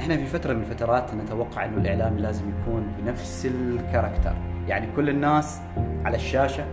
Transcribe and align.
إحنا 0.00 0.16
في 0.16 0.26
فترة 0.26 0.52
من 0.52 0.60
الفترات 0.60 1.14
نتوقع 1.14 1.64
إنه 1.64 1.76
الاعلامي 1.76 2.20
لازم 2.20 2.44
يكون 2.48 2.92
بنفس 2.98 3.46
الكاركتر. 3.46 4.32
يعني 4.68 4.88
كل 4.96 5.08
الناس 5.08 5.60
على 6.04 6.16
الشاشة 6.16 6.64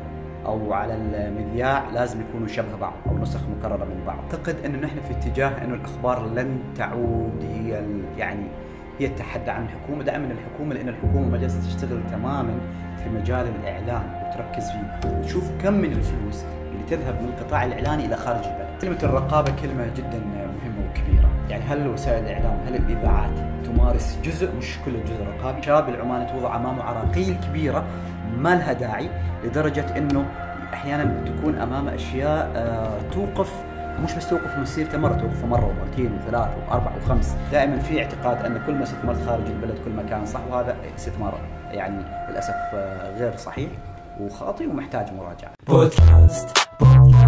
أو 0.45 0.73
على 0.73 0.93
المذياع 0.93 1.89
لازم 1.89 2.21
يكونوا 2.21 2.47
شبه 2.47 2.75
بعض 2.81 2.93
أو 3.09 3.17
نسخ 3.17 3.39
مكررة 3.59 3.85
من 3.85 4.03
بعض. 4.07 4.17
أعتقد 4.17 4.55
إنه 4.65 4.77
نحن 4.77 4.99
في 5.07 5.11
اتجاه 5.13 5.63
إنه 5.63 5.73
الأخبار 5.73 6.25
لن 6.25 6.59
تعود 6.75 7.43
هي 7.43 7.83
يعني 8.17 8.47
هي 8.99 9.05
التحدي 9.05 9.51
عن 9.51 9.63
الحكومة. 9.63 10.03
دائما 10.03 10.27
الحكومة 10.31 10.73
لأن 10.73 10.89
الحكومة 10.89 11.29
ما 11.29 11.37
جالسه 11.37 11.59
تشتغل 11.59 12.01
تماما 12.11 12.59
في 13.03 13.09
مجال 13.09 13.47
الاعلان 13.61 14.03
وتركز 14.27 14.63
فيه. 14.71 15.09
وتشوف 15.09 15.51
كم 15.63 15.73
من 15.73 15.91
الفلوس 15.91 16.43
اللي 16.71 16.83
تذهب 16.89 17.21
من 17.21 17.27
القطاع 17.27 17.65
الإعلاني 17.65 18.05
إلى 18.05 18.15
خارج 18.15 18.45
البلد. 18.45 18.67
كلمة 18.81 19.03
الرقابة 19.03 19.51
كلمة 19.61 19.87
جدا 19.97 20.21
يعني 21.49 21.63
هل 21.63 21.87
وسائل 21.87 22.23
الإعلام 22.23 22.57
هل 22.67 22.75
الإذاعات 22.75 23.31
تمارس 23.65 24.17
جزء 24.23 24.55
مش 24.57 24.77
كل 24.85 24.95
الجزء 24.95 25.21
الرقابي 25.21 25.61
شاب 25.61 25.89
العماني 25.89 26.25
توضع 26.31 26.55
أمامه 26.55 26.83
عراقيل 26.83 27.35
كبيرة 27.49 27.83
ما 28.37 28.55
لها 28.55 28.73
داعي 28.73 29.09
لدرجة 29.43 29.97
إنه 29.97 30.25
أحيانا 30.73 31.23
تكون 31.25 31.55
امامه 31.55 31.95
أشياء 31.95 32.51
آه، 32.55 32.99
توقف 33.13 33.53
مش 34.03 34.13
بس 34.13 34.29
توقف 34.29 34.57
مسيرته 34.57 34.97
مرة 34.97 35.13
توقف 35.13 35.45
مرة 35.45 35.65
ومرتين 35.65 36.11
وثلاث 36.13 36.49
وأربع 36.69 36.91
وخمس. 36.97 37.35
دائما 37.51 37.79
في 37.79 38.03
اعتقاد 38.03 38.45
أن 38.45 38.61
كل 38.65 38.73
ما 38.73 38.83
استثمرت 38.83 39.25
خارج 39.25 39.45
البلد 39.45 39.77
كل 39.85 39.91
ما 39.91 40.03
كان 40.03 40.25
صح 40.25 40.39
وهذا 40.51 40.75
استثمار 40.95 41.39
يعني 41.71 42.03
للأسف 42.29 42.53
آه، 42.73 43.17
غير 43.19 43.37
صحيح 43.37 43.69
وخاطئ 44.21 44.67
ومحتاج 44.69 45.07
مراجعة. 45.13 45.51
بودكاست 45.67 46.67
بودكاست. 46.79 47.26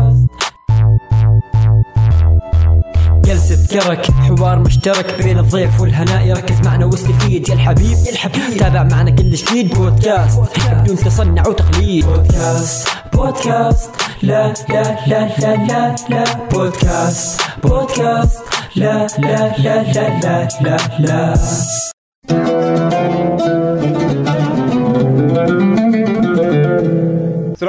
جلسة 3.30 3.68
كرك 3.72 4.12
حوار 4.12 4.60
مشترك 4.60 5.24
بين 5.24 5.40
الضيف 5.40 5.82
والهناء. 5.82 6.28
يركز 6.28 6.68
معنا 6.68 6.86
واستفيد 6.86 7.50
يا 7.50 7.54
الحبيب 7.54 7.98
يا 8.06 8.12
الحبيب. 8.12 8.58
تابع 8.58 8.84
معنا 8.84 9.12
كل 9.12 9.32
جديد 9.32 9.74
بودكاست 9.74 10.40
بدون 10.72 10.96
تصنع 10.96 11.48
وتقليد. 11.48 12.06
بودكاست 12.06 12.88
بودكاست. 13.14 13.90
لا 14.24 14.54
لا 14.70 14.98
لا 15.08 15.30
لا 15.38 15.56
لا 15.68 15.96
لا. 16.10 16.24
بودكاست 16.52 17.42
بودكاست. 17.64 18.40
لا 18.76 19.08
لا 19.20 19.58
لا 19.58 19.84
لا 19.84 20.20
لا 20.22 20.48
لا 20.62 20.78
لا. 21.00 22.59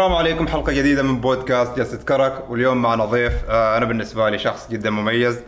السلام 0.00 0.18
عليكم 0.18 0.48
حلقة 0.48 0.72
جديدة 0.72 1.02
من 1.02 1.20
بودكاست 1.20 1.76
جلسة 1.76 1.96
كرك 1.96 2.50
واليوم 2.50 2.82
معنا 2.82 3.04
ضيف 3.04 3.32
آه، 3.48 3.76
أنا 3.76 3.84
بالنسبة 3.84 4.30
لي 4.30 4.38
شخص 4.38 4.70
جدا 4.70 4.90
مميز 4.90 5.40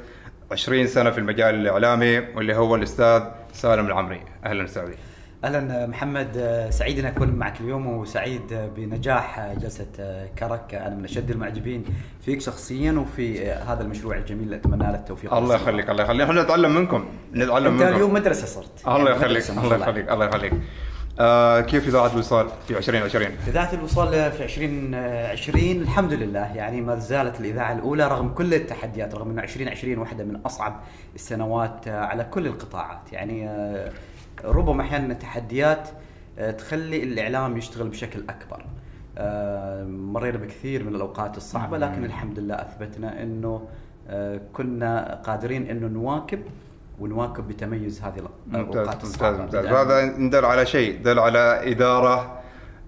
20 0.51 0.87
سنة 0.87 1.11
في 1.11 1.19
المجال 1.19 1.55
الإعلامي 1.55 2.19
واللي 2.19 2.57
هو 2.57 2.75
الأستاذ 2.75 3.23
سالم 3.53 3.87
العمري. 3.87 4.21
أهلا 4.45 4.65
وسهلا 4.65 4.95
أهلا 5.45 5.87
محمد 5.87 6.37
آه، 6.37 6.71
سعيد 6.71 6.99
أن 6.99 7.05
أكون 7.05 7.29
معك 7.29 7.61
اليوم 7.61 7.87
وسعيد 7.87 8.53
آه، 8.53 8.67
بنجاح 8.77 9.53
جلسة 9.61 9.87
كرك. 10.39 10.75
أنا 10.75 10.95
من 10.95 11.05
أشد 11.05 11.31
المعجبين 11.31 11.85
فيك 12.25 12.41
شخصيا 12.41 12.93
وفي 12.93 13.51
هذا 13.51 13.83
المشروع 13.83 14.17
الجميل 14.17 14.45
اللي 14.45 14.57
أتمنى 14.57 14.83
له 14.83 14.95
التوفيق. 14.95 15.35
الله 15.35 15.55
يخليك 15.55 15.91
الله 15.91 16.03
يخليك. 16.05 16.29
إحنا 16.29 16.43
نتعلم 16.43 16.75
منكم 16.75 17.05
نتعلم 17.35 17.73
أنت 17.73 17.83
منكم. 17.83 17.95
اليوم 17.95 18.15
مدرسة 18.15 18.47
صرت. 18.47 18.87
الله 18.87 19.11
يعني 19.11 19.11
يخليك 19.11 19.51
الله. 19.51 19.77
يخليك 19.77 20.11
الله 20.11 20.25
يخليك. 20.27 20.53
آه 21.21 21.61
كيف 21.61 21.89
إذاعة 21.89 22.13
الوصال 22.13 22.49
في 22.69 22.79
2020 22.79 23.27
إذاعة 23.49 23.75
الوصال 23.75 24.33
في 24.33 24.45
2020 24.45 25.65
الحمد 25.83 26.13
لله. 26.13 26.57
يعني 26.57 26.81
ما 26.81 26.97
زالت 26.97 27.41
الإذاعة 27.41 27.73
الأولى 27.73 28.09
رغم 28.09 28.29
كل 28.29 28.55
التحديات 28.55 29.15
رغم 29.15 29.31
أنه 29.31 29.43
2020 29.43 29.99
واحدة 29.99 30.25
من 30.25 30.37
أصعب 30.37 30.81
السنوات 31.15 31.89
آه، 31.89 32.05
على 32.05 32.25
كل 32.25 32.47
القطاعات. 32.47 33.13
يعني 33.13 33.49
آه، 33.49 33.93
ربما 34.45 34.83
أحيانا 34.83 35.13
التحديات 35.13 35.89
آه، 36.39 36.51
تخلي 36.51 37.03
الإعلام 37.03 37.57
يشتغل 37.57 37.89
بشكل 37.89 38.21
أكبر. 38.29 38.65
آه، 39.19 39.85
مرينا 39.85 40.39
بكثير 40.39 40.85
من 40.85 40.95
الأوقات 40.95 41.37
الصعبة 41.37 41.79
لكن 41.79 42.05
الحمد 42.05 42.39
لله 42.39 42.55
أثبتنا 42.55 43.23
أنه 43.23 43.63
آه، 44.09 44.41
كنا 44.53 45.21
قادرين 45.27 45.71
أنه 45.71 45.87
نواكب 45.87 46.43
ونواكب 47.03 47.49
بتميز 47.49 48.03
هذه 48.03 48.23
ممتاز 48.47 48.89
ممتاز 48.89 49.41
ممتاز. 49.41 49.67
وهذا 49.67 50.01
يدل 50.01 50.45
على 50.45 50.67
شيء 50.67 51.03
دل 51.03 51.19
على 51.19 51.73
إدارة 51.73 52.41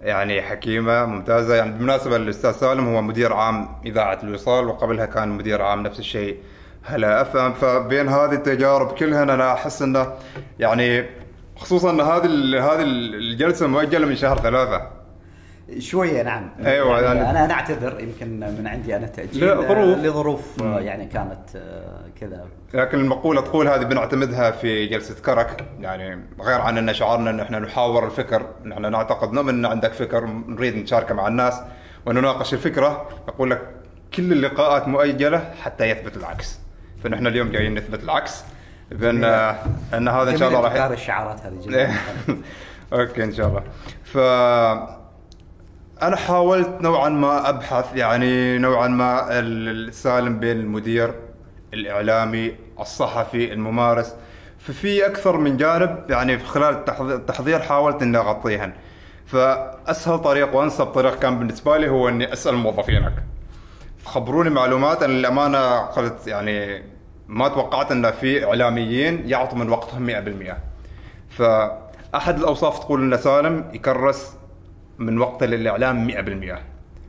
يعني 0.03 0.43
حكيمة 0.43 1.07
ممتازة. 1.07 1.55
يعني 1.55 1.73
بالمناسبة 1.73 2.17
الأستاذ 2.17 2.53
سالم 2.53 2.95
هو 2.95 3.03
مدير 3.03 3.33
عام 3.33 3.69
إذاعة 3.87 4.19
الوصال 4.23 4.67
وقبلها 4.67 5.07
كان 5.07 5.29
مدير 5.29 5.63
عام 5.63 5.83
نفس 5.83 5.99
الشيء. 5.99 6.39
هلا 6.83 7.21
أفهم 7.21 7.53
فبين 7.53 8.09
هذه 8.09 8.33
التجارب 8.33 8.95
كلها 8.95 9.23
أنا 9.23 9.53
أحس 9.53 9.83
أنه 9.83 10.13
يعني 10.59 11.07
خصوصا 11.57 11.91
أن 11.91 12.01
هذه 12.01 12.27
هذه 12.73 12.83
الجلسة 12.83 13.67
مؤجلة 13.67 14.07
من 14.07 14.17
شهر 14.17 14.39
ثلاثة. 14.39 15.04
شوية 15.79 16.23
نعم. 16.23 16.51
أيوة، 16.67 17.01
يعني 17.01 17.19
يعني- 17.19 17.31
أنا 17.31 17.45
أنا 17.45 17.55
أعتذر 17.55 18.01
يمكن 18.01 18.41
من 18.41 18.67
عندي 18.67 18.97
أنا 18.97 19.07
تأجيل 19.07 19.45
لا، 19.47 19.55
ظروف. 19.55 19.71
آه، 19.99 20.03
لظروف 20.03 20.63
آه، 20.63 20.81
يعني 20.81 21.07
كانت 21.07 21.57
آه، 21.57 22.05
كذا. 22.21 22.45
لكن 22.75 22.99
المقولة 23.01 23.41
تقول 23.41 23.69
هذه 23.69 23.83
بنعتمدها 23.83 24.51
في 24.51 24.87
جلسة 24.87 25.15
كرك. 25.23 25.65
يعني 25.81 26.23
غير 26.41 26.61
عن 26.61 26.79
أن 26.79 26.95
شعارنا 26.95 27.31
أن 27.31 27.41
إحنا 27.41 27.59
نحاور 27.59 28.07
الفكر 28.07 28.47
نحن 28.65 28.91
نعتقد 28.91 29.33
نؤمن 29.33 29.55
أن 29.55 29.67
عندك 29.67 29.93
فكر 29.93 30.27
نريد 30.27 30.77
نشاركه 30.77 31.15
مع 31.15 31.29
الناس 31.29 31.61
ونناقش 32.07 32.55
الفكرة. 32.55 33.09
يقول 33.29 33.51
لك 33.51 33.63
كل 34.15 34.33
اللقاءات 34.33 34.89
مؤجلة 34.89 35.51
حتى 35.63 35.85
يثبت 35.85 36.17
العكس. 36.17 36.59
فنحن 37.05 37.27
اليوم 37.27 37.51
جايين 37.51 37.75
نثبت 37.75 38.05
العكس. 38.05 38.45
بأن 38.91 39.25
أن 39.95 40.09
هذا 40.09 40.31
إن 40.31 40.37
شاء 40.37 40.49
الله 40.49 40.61
راح 40.61 40.85
الشعارات 40.91 41.41
هذه 41.41 41.95
أوكي 42.93 43.25
إن 43.25 43.33
شاء 43.33 43.49
الله. 43.49 43.63
ف 44.05 44.19
أنا 46.03 46.17
حاولت 46.17 46.69
نوعا 46.81 47.09
ما 47.09 47.49
أبحث 47.49 47.97
يعني 47.97 48.59
نوعا 48.59 48.89
ما 48.89 49.39
ال- 49.39 49.89
السالم 49.89 50.39
بين 50.39 50.57
المدير 50.61 51.15
الإعلامي 51.75 52.53
الصحفي 52.81 53.53
الممارس. 53.53 54.15
ففي 54.59 55.07
أكثر 55.07 55.37
من 55.37 55.57
جانب 55.57 56.05
يعني 56.11 56.39
في 56.39 56.45
خلال 56.47 56.75
التحض- 56.75 57.11
التحضير 57.11 57.59
حاولت 57.61 58.03
إني 58.03 58.19
أغطيهن. 58.19 58.73
فأسهل 59.27 60.19
طريق 60.19 60.57
وأنسب 60.57 60.87
طريق 60.87 61.19
كان 61.19 61.39
بالنسبة 61.39 61.77
لي 61.79 61.89
هو 61.89 62.09
إني 62.09 62.33
أسأل 62.33 62.55
موظفينك. 62.55 63.13
خبروني 64.05 64.51
معلومات 64.51 65.03
أنا 65.03 65.13
للأمانة 65.13 65.79
قلت 65.79 66.27
يعني 66.27 66.83
ما 67.29 67.49
توقعت 67.49 67.93
إن 67.93 68.11
في 68.11 68.45
إعلاميين 68.45 69.29
يعطوا 69.29 69.59
من 69.59 69.69
وقتهم 69.71 70.07
100% 70.07 70.57
فأحد 71.31 72.39
الأوصاف 72.39 72.79
تقول 72.79 73.01
إن 73.03 73.17
سالم 73.21 73.65
يكرس 73.73 74.33
من 74.99 75.19
وقته 75.19 75.47
للإعلام 75.47 76.11
100% 76.57 76.59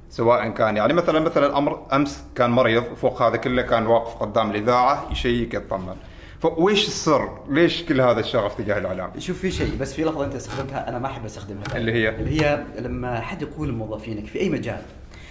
سواء 0.09 0.49
كان 0.49 0.77
يعني 0.77 0.93
مثلا 0.93 1.19
مثلا 1.19 1.57
أمر 1.57 1.85
أمس 1.93 2.23
كان 2.35 2.49
مريض 2.49 2.83
فوق 2.83 3.21
هذا 3.21 3.37
كله 3.37 3.61
كان 3.61 3.87
واقف 3.87 4.15
قدام 4.15 4.51
الإذاعة 4.51 5.11
يشيك 5.11 5.53
يطمن 5.53 5.95
فويش 6.39 6.87
السر؟ 6.87 7.39
ليش 7.49 7.83
كل 7.83 8.01
هذا 8.01 8.19
الشغف 8.19 8.55
تجاه 8.55 8.77
الإعلام؟ 8.77 9.11
شوف 9.19 9.39
في 9.39 9.51
شيء 9.51 9.77
بس 9.79 9.93
في 9.93 10.03
لحظة 10.03 10.25
أنت 10.25 10.35
استخدمتها 10.35 10.89
أنا 10.89 10.99
ما 10.99 11.07
أحب 11.07 11.25
أستخدمها 11.25 11.63
اللي 11.75 11.91
هي؟ 11.91 12.09
اللي 12.09 12.41
هي 12.41 12.63
لما 12.79 13.19
حد 13.19 13.41
يقول 13.41 13.71
موظفينك 13.71 14.25
في 14.25 14.39
أي 14.39 14.49
مجال. 14.49 14.81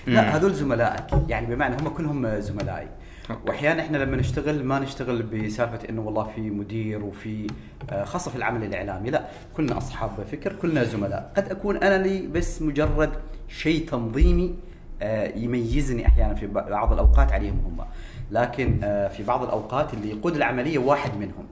لا 0.06 0.36
هذول 0.36 0.54
زملائك 0.54 1.04
يعني 1.28 1.54
بمعنى 1.54 1.76
هم 1.82 1.88
كلهم 1.88 2.40
زملائي. 2.40 2.88
وأحيانا 3.30 3.82
إحنا 3.82 3.96
لما 3.96 4.16
نشتغل 4.16 4.64
ما 4.64 4.78
نشتغل 4.78 5.22
بسالفة 5.22 5.88
إنه 5.88 6.00
والله 6.00 6.24
في 6.24 6.40
مدير 6.40 7.04
وفي 7.04 7.46
آه، 7.90 8.04
خاصة 8.04 8.30
في 8.30 8.36
العمل 8.36 8.64
الإعلامي 8.64 9.10
لا 9.10 9.24
كلنا 9.56 9.78
أصحاب 9.78 10.10
فكر 10.32 10.52
كلنا 10.52 10.84
زملاء. 10.84 11.32
قد 11.36 11.48
أكون 11.48 11.76
أنا 11.76 12.02
لي 12.02 12.26
بس 12.26 12.62
مجرد 12.62 13.10
شيء 13.48 13.88
تنظيمي 13.88 14.54
آه، 15.02 15.36
يميزني 15.36 16.06
أحيانا 16.06 16.34
في 16.34 16.46
بعض 16.46 16.92
الأوقات 16.92 17.32
عليهم 17.32 17.60
هم. 17.66 17.84
لكن 18.30 18.80
آه، 18.84 19.08
في 19.08 19.22
بعض 19.22 19.42
الأوقات 19.42 19.94
اللي 19.94 20.10
يقود 20.10 20.36
العملية 20.36 20.78
واحد 20.78 21.16
منهم. 21.16 21.46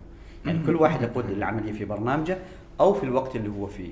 يعني 0.46 0.58
كل 0.66 0.76
واحد 0.76 1.02
يقود 1.02 1.30
العملية 1.30 1.72
في 1.72 1.84
برنامجه 1.84 2.38
أو 2.80 2.94
في 2.94 3.04
الوقت 3.04 3.36
اللي 3.36 3.48
هو 3.48 3.66
فيه. 3.66 3.90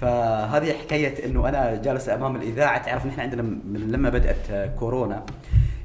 فهذه 0.00 0.72
حكاية 0.72 1.26
إنه 1.26 1.48
أنا 1.48 1.82
جالس 1.82 2.08
أمام 2.08 2.36
الإذاعة. 2.36 2.84
تعرف 2.84 3.06
نحن 3.06 3.20
عندنا 3.20 3.42
من 3.42 3.88
لما 3.92 4.08
بدأت 4.10 4.70
كورونا 4.78 5.22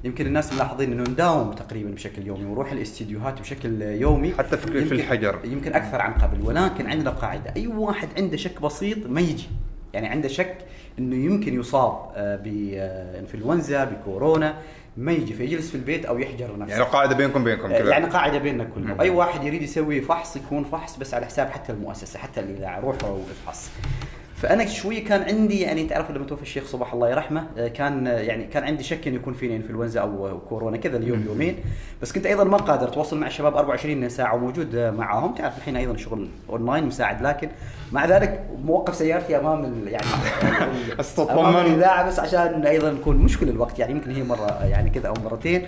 يمكن 0.04 0.26
الناس 0.26 0.54
ملاحظين 0.54 0.92
إنه 0.92 1.04
نداوم 1.04 1.54
تقريبا 1.54 1.90
بشكل 1.90 2.28
يومي 2.28 2.46
ونروح 2.46 2.72
الاستديوهات 2.72 3.40
بشكل 3.42 3.82
يومي. 3.82 4.34
حتى 4.38 4.58
في- 4.58 4.86
في 4.86 4.94
الحجر. 4.96 5.40
يمكن 5.44 5.74
أكثر 5.74 6.02
عن 6.02 6.14
قبل 6.14 6.42
ولكن 6.42 6.88
عندنا 6.90 7.10
قاعدة. 7.10 7.54
أي 7.56 7.68
واحد 7.68 8.08
عنده 8.18 8.38
شك 8.38 8.62
بسيط 8.62 8.98
ما 9.08 9.22
يجي. 9.22 9.48
يعني 9.94 10.08
عنده 10.08 10.28
شك 10.28 10.58
إنه 11.00 11.16
يمكن 11.16 11.60
يصاب 11.60 12.12
آه، 12.16 12.36
بإنفلونزا 12.36 13.84
بكورونا 13.84 14.54
ما 14.98 15.12
يجي. 15.12 15.34
فيجلس 15.34 15.70
في 15.70 15.76
البيت 15.76 16.06
أو 16.06 16.20
يحجر 16.20 16.58
نفسه. 16.60 16.74
يعني 16.74 16.86
قاعدة 16.86 17.16
بينكم 17.16 17.44
بينكم 17.44 17.68
كذا. 17.68 17.90
يعني 17.90 18.06
قاعدة 18.06 18.38
بيننا 18.38 18.64
كلنا. 18.64 18.94
واي 19.00 19.10
واحد 19.10 19.44
يريد 19.44 19.62
يسوي 19.62 20.02
فحص 20.02 20.36
يكون 20.36 20.64
فحص 20.64 20.98
بس 20.98 21.14
على 21.14 21.26
حساب 21.26 21.48
حتى 21.50 21.72
المؤسسة 21.72 22.20
حتى 22.20 22.40
الاذاعه 22.40 22.80
روحوا 22.80 23.10
وافحص 23.10 23.70
فأنا 24.38 24.66
شوي 24.66 25.02
كان 25.02 25.22
عندي 25.22 25.60
يعني 25.62 25.84
تعرف 25.84 26.12
لما 26.12 26.26
توفى 26.26 26.42
الشيخ 26.42 26.66
صباح 26.68 26.94
الله 26.94 27.10
يرحمه 27.10 27.48
آه، 27.58 27.68
كان 27.68 28.08
آه، 28.08 28.20
يعني 28.20 28.46
كان 28.46 28.64
عندي 28.64 28.84
شك 28.84 29.08
إنه 29.08 29.16
يكون 29.16 29.34
فيني 29.34 29.56
إنفلونزا 29.56 30.00
أو 30.02 30.40
كورونا 30.50 30.78
كذا 30.78 30.98
اليوم 30.98 31.24
يومين. 31.28 31.56
بس 32.02 32.12
كنت 32.12 32.26
أيضا 32.26 32.44
ما 32.44 32.58
قادر 32.58 32.88
أتواصل 32.88 33.18
مع 33.20 33.28
الشباب 33.28 33.56
24 33.56 34.10
ساعة 34.10 34.36
وموجود 34.36 34.76
آه، 34.76 34.92
معاهم. 34.92 35.34
تعرف 35.36 35.58
الحين 35.58 35.76
أيضا 35.76 35.98
شغل 35.98 36.30
أونلاين 36.50 36.84
مساعد 36.86 37.22
لكن 37.22 37.50
مع 37.92 38.06
ذلك 38.06 38.46
موقف 38.66 38.96
سيارتي 38.96 39.38
أمام 39.38 39.88
يعني 39.88 40.06
أستطمن. 41.00 41.56
الإذاعة 41.56 42.08
بس 42.08 42.20
عشان 42.20 42.66
أيضا 42.66 42.92
نكون 42.92 43.18
مشكل 43.18 43.50
الوقت 43.50 43.80
يعني 43.80 43.92
يمكن 43.92 44.12
هي 44.12 44.24
مرة 44.24 44.66
يعني 44.66 44.90
كذا 44.90 45.08
أو 45.08 45.14
مرتين. 45.26 45.68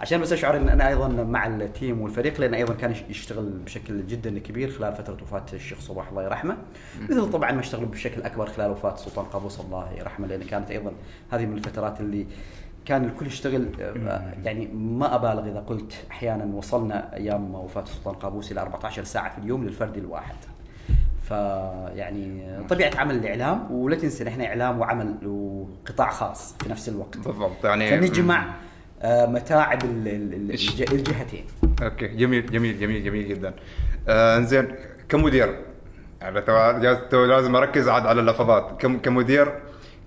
عشان 0.00 0.20
بس 0.20 0.32
أشعر 0.32 0.56
إن 0.56 0.68
أنا 0.68 0.88
أيضا 0.88 1.08
مع 1.08 1.46
ال 1.46 1.57
team 1.57 2.00
والفريق 2.00 2.40
لأن 2.40 2.54
أيضا 2.54 2.74
كان 2.74 2.94
يشتغل 3.08 3.44
بشكل 3.44 4.06
جدا 4.06 4.38
كبير 4.38 4.70
خلال 4.70 4.94
فترة 4.94 5.16
وفاة 5.22 5.44
الشيخ 5.52 5.80
صباح 5.80 6.08
الله 6.08 6.22
يرحمه. 6.22 6.56
مثل 7.08 7.30
طبعا 7.30 7.52
ما 7.52 7.60
اشتغل 7.60 7.86
بشكل 7.86 8.22
أكبر 8.22 8.46
خلال 8.46 8.70
وفاة 8.70 8.94
السلطان 8.94 9.24
قابوس 9.24 9.60
الله 9.60 9.92
يرحمه 9.98 10.26
لأن 10.26 10.42
كانت 10.42 10.70
أيضا 10.70 10.92
هذه 11.30 11.46
من 11.46 11.56
الفترات 11.56 12.00
اللي 12.00 12.26
كان 12.84 13.04
الكل 13.04 13.26
يشتغل 13.26 13.68
يعني 14.44 14.66
ما 14.66 15.14
أبالغ 15.14 15.50
إذا 15.50 15.60
قلت 15.60 16.04
أحيانا 16.10 16.44
وصلنا 16.44 17.16
أيام 17.16 17.54
وفاة 17.54 17.82
السلطان 17.82 18.14
قابوس 18.14 18.52
إلى 18.52 18.60
14 18.60 19.04
ساعة 19.04 19.34
في 19.34 19.38
اليوم 19.38 19.64
للفرد 19.64 19.96
الواحد. 19.96 20.36
فيعني 21.28 22.42
طبيعة 22.68 22.96
عمل 22.96 23.14
الإعلام 23.14 23.72
ولا 23.72 23.96
تنسى 23.96 24.28
إحنا 24.28 24.46
إعلام 24.46 24.78
وعمل 24.78 25.26
وقطاع 25.26 26.10
خاص 26.10 26.54
في 26.60 26.68
نفس 26.68 26.88
الوقت. 26.88 27.18
بالضبط 27.18 27.64
يعني 27.64 27.90
فنجمع 27.90 28.54
متاعب 29.04 29.84
ال- 29.84 30.08
الج- 30.50 30.92
الجهتين. 30.92 31.44
أوكي 31.82 32.06
جميل 32.08 32.46
جميل 32.50 32.80
جميل 32.80 33.04
جميل 33.04 33.28
جدا. 33.28 33.54
آه 34.08 34.36
إنزين 34.36 34.74
كمدير. 35.08 35.58
يعني 36.20 36.40
تو 37.10 37.24
لازم 37.24 37.56
أركز 37.56 37.88
عاد 37.88 38.06
على 38.06 38.20
اللفظات. 38.20 38.80
كم 38.80 38.98
كمدير 38.98 39.52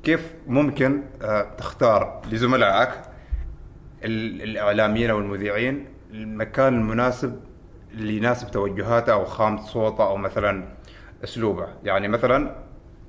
كيف 0.03 0.33
ممكن 0.47 1.01
آه 1.21 1.47
تختار 1.57 2.21
لزملائك 2.31 2.89
ال- 4.03 4.41
الإعلاميين 4.41 5.09
أو 5.09 5.19
المذيعين 5.19 5.85
المكان 6.12 6.74
المناسب 6.74 7.39
اللي 7.94 8.18
يناسب 8.18 8.51
توجهاته 8.51 9.13
أو 9.13 9.25
خامة 9.25 9.62
صوته 9.62 10.03
أو 10.07 10.18
مثلا 10.18 10.63
أسلوبه؟ 11.24 11.68
يعني 11.83 12.07
مثلا 12.07 12.56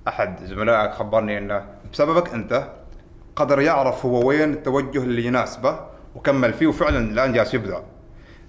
أحد 0.09 0.44
زملائك 0.44 0.91
خبرني 0.93 1.38
إنه 1.38 1.67
بسببك 1.93 2.35
أنت 2.35 2.69
قدر 3.41 3.61
يعرف 3.61 4.07
هو 4.07 4.29
وين 4.29 4.53
التوجه 4.53 4.99
اللي 4.99 5.25
يناسبه 5.27 5.81
وكمل 6.15 6.53
فيه 6.53 6.67
وفعلا 6.67 6.99
الآن 6.99 7.33
جالس 7.33 7.55
يبدع 7.55 7.81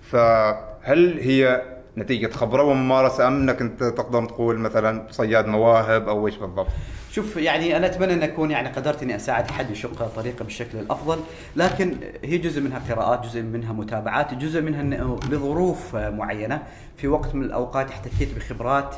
فهل 0.02 1.20
هي 1.20 1.62
نتيجة 1.98 2.32
خبرة 2.32 2.64
وممارسة 2.64 3.28
أم 3.28 3.42
أنك 3.42 3.62
أنت 3.62 3.84
تقدر 3.84 4.26
تقول 4.26 4.60
مثلا 4.60 5.08
صياد 5.12 5.48
مواهب 5.48 6.10
أو 6.10 6.28
إيش 6.28 6.38
بالضبط؟ 6.38 6.68
شوف 7.12 7.38
يعني 7.38 7.78
أنا 7.78 7.86
أتمنى 7.86 8.14
أن 8.14 8.24
أكون 8.24 8.52
يعني 8.52 8.70
قدرت 8.70 9.04
أني 9.04 9.16
أساعد 9.16 9.52
حد 9.52 9.72
يشق 9.72 10.08
طريقه 10.08 10.44
بالشكل 10.44 10.78
الأفضل، 10.78 11.20
لكن 11.56 11.96
هي 12.24 12.38
جزء 12.38 12.62
منها 12.62 12.82
قراءات، 12.90 13.26
جزء 13.26 13.42
منها 13.42 13.74
متابعات، 13.74 14.34
جزء 14.34 14.62
منها 14.62 14.82
إنه 14.82 15.20
لظروف 15.30 15.96
معينة 15.96 16.64
في 16.98 17.08
وقت 17.08 17.36
من 17.36 17.44
الأوقات 17.44 17.90
احتكيت 17.90 18.36
بخبرات 18.36 18.96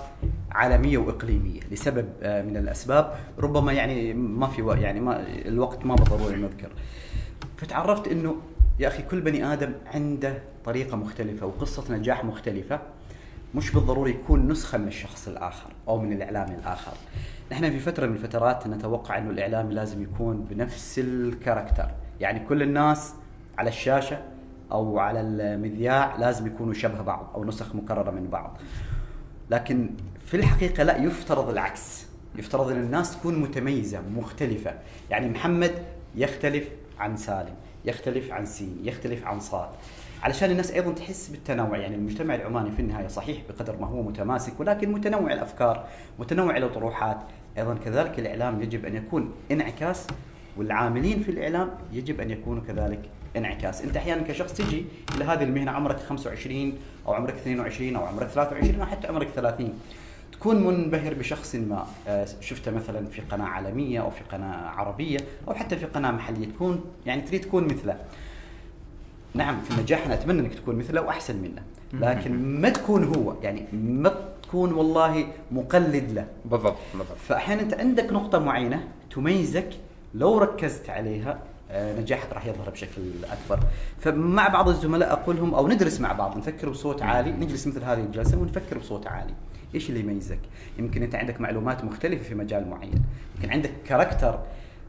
عالمية 0.52 0.98
وإقليمية 0.98 1.60
لسبب 1.72 2.06
من 2.24 2.58
الأسباب، 2.58 3.16
ربما 3.40 3.74
يعني 3.74 4.14
ما 4.14 4.48
في 4.48 4.62
يعني 4.82 5.00
ما 5.00 5.26
الوقت 5.28 5.86
ما 5.86 5.96
بالضروري 5.96 6.36
نذكر. 6.36 6.70
فتعرفت 7.58 8.08
إنه 8.08 8.36
يا 8.80 8.88
أخي 8.88 9.04
كل 9.04 9.22
بني 9.22 9.54
آدم 9.54 9.72
عنده 9.94 10.53
طريقة 10.66 10.98
مختلفة 10.98 11.46
وقصة 11.46 11.94
نجاح 11.94 12.26
مختلفة 12.26 12.80
مش 13.56 13.72
بالضروري 13.72 14.12
يكون 14.12 14.48
نسخة 14.48 14.78
من 14.78 14.88
الشخص 14.88 15.28
الآخر 15.28 15.70
أو 15.88 16.00
من 16.00 16.14
الاعلامي 16.14 16.56
الآخر. 16.56 16.92
نحن 17.52 17.70
في 17.70 17.80
فترة 17.80 18.06
من 18.06 18.14
الفترات 18.14 18.68
نتوقع 18.68 19.18
إنه 19.18 19.30
الاعلامي 19.30 19.74
لازم 19.74 20.04
يكون 20.04 20.48
بنفس 20.50 21.00
الكاركتر، 21.00 21.90
يعني 22.20 22.40
كل 22.40 22.62
الناس 22.62 23.14
على 23.58 23.70
الشاشة 23.70 24.22
أو 24.72 25.00
على 25.00 25.22
المذياع 25.22 26.16
لازم 26.16 26.48
يكونوا 26.48 26.74
شبه 26.74 27.02
بعض 27.02 27.32
أو 27.36 27.46
نسخ 27.46 27.76
مكررة 27.76 28.12
من 28.12 28.28
بعض. 28.28 28.58
لكن 29.50 29.90
في 30.26 30.38
الحقيقة 30.38 30.84
لا 30.84 30.98
يفترض 30.98 31.50
العكس، 31.50 32.06
يفترض 32.36 32.72
إن 32.72 32.78
الناس 32.78 33.18
تكون 33.18 33.40
متميزة 33.40 34.02
مختلفة، 34.02 34.74
يعني 35.10 35.30
محمد 35.30 35.72
يختلف 36.16 36.68
عن 37.00 37.18
سالم، 37.18 37.56
يختلف 37.86 38.32
عن 38.32 38.46
سين، 38.46 38.78
يختلف 38.84 39.26
عن 39.26 39.40
صاد. 39.40 39.70
علشان 40.24 40.52
الناس 40.52 40.72
أيضا 40.72 40.92
تحس 40.92 41.28
بالتنوع. 41.28 41.78
يعني 41.78 41.96
المجتمع 41.96 42.36
العماني 42.36 42.72
في 42.72 42.80
النهاية 42.80 43.08
صحيح 43.08 43.38
بقدر 43.50 43.76
ما 43.82 43.88
هو 43.88 44.02
متماسك 44.02 44.60
ولكن 44.60 44.92
متنوع 44.92 45.34
الأفكار 45.34 45.88
متنوع 46.20 46.58
الأطروحات. 46.58 47.18
أيضا 47.58 47.74
كذلك 47.86 48.20
الإعلام 48.20 48.62
يجب 48.62 48.86
أن 48.86 48.96
يكون 48.96 49.32
انعكاس 49.52 50.08
والعاملين 50.58 51.24
في 51.24 51.32
الإعلام 51.32 51.70
يجب 51.94 52.22
أن 52.22 52.32
يكونوا 52.32 52.64
كذلك 52.68 53.00
انعكاس. 53.38 53.82
أنت 53.82 53.98
أحيانا 53.98 54.22
كشخص 54.22 54.54
تجي 54.54 54.86
إلى 55.16 55.26
هذه 55.26 55.44
المهنة 55.44 55.72
عمرك 55.72 56.00
25 56.00 56.74
أو 57.08 57.14
عمرك 57.14 57.34
22 57.34 57.96
أو 57.96 58.06
عمرك 58.06 58.28
23 58.28 58.80
أو 58.80 58.86
حتى 58.86 59.08
عمرك 59.08 59.28
30 59.28 59.74
تكون 60.32 60.64
منبهر 60.64 61.14
بشخص 61.14 61.56
ما. 61.56 61.88
آه، 62.08 62.28
شفته 62.42 62.72
مثلا 62.72 63.06
في 63.06 63.22
قناة 63.22 63.46
عالمية 63.46 64.02
أو 64.02 64.10
في 64.10 64.24
قناة 64.32 64.70
عربية 64.70 65.20
أو 65.48 65.54
حتى 65.54 65.76
في 65.76 65.86
قناة 65.86 66.12
محلية. 66.12 66.46
تكون 66.48 66.86
يعني 67.06 67.22
تريد 67.22 67.42
تكون 67.42 67.64
مثله. 67.64 67.98
نعم 69.34 69.62
في 69.62 69.72
النجاح 69.72 70.06
أنا 70.06 70.14
أتمنى 70.14 70.40
إنك 70.40 70.54
تكون 70.56 70.76
مثله 70.76 71.02
وأحسن 71.02 71.36
منه. 71.36 71.62
لكن 71.94 72.62
ما 72.62 72.70
تكون 72.70 73.04
هو 73.16 73.34
يعني 73.42 73.66
ما 73.74 74.14
تكون 74.44 74.74
والله 74.74 75.28
مقلد 75.52 76.12
له. 76.12 76.28
بالضبط 76.46 76.78
بالضبط. 76.94 77.18
فاحيانا 77.18 77.62
أنت 77.62 77.74
عندك 77.74 78.14
نقطة 78.14 78.40
معينة 78.40 78.88
تميزك 79.16 79.70
لو 80.14 80.38
ركزت 80.38 80.90
عليها 80.90 81.40
آه، 81.72 82.00
نجاحك 82.00 82.34
راح 82.34 82.46
يظهر 82.46 82.70
بشكل 82.70 83.02
أكبر. 83.32 83.64
فمع 84.00 84.48
بعض 84.48 84.70
الزملاء 84.70 85.12
أقول 85.12 85.36
لهم 85.36 85.54
أو 85.54 85.68
ندرس 85.68 86.02
مع 86.02 86.14
بعض 86.14 86.38
نفكر 86.38 86.70
بصوت 86.70 87.02
عالي 87.02 87.32
نجلس 87.32 87.68
مثل 87.68 87.84
هذه 87.84 88.00
الجلسة 88.00 88.38
ونفكر 88.38 88.78
بصوت 88.78 89.08
عالي. 89.08 89.34
إيش 89.76 89.90
اللي 89.90 90.00
يميزك؟ 90.00 90.40
يمكن 90.80 91.04
أنت 91.04 91.16
عندك 91.16 91.42
معلومات 91.42 91.84
مختلفة 91.84 92.24
في 92.24 92.36
مجال 92.36 92.70
معين. 92.70 93.04
يمكن 93.36 93.52
عندك 93.52 93.72
كاركتر 93.88 94.40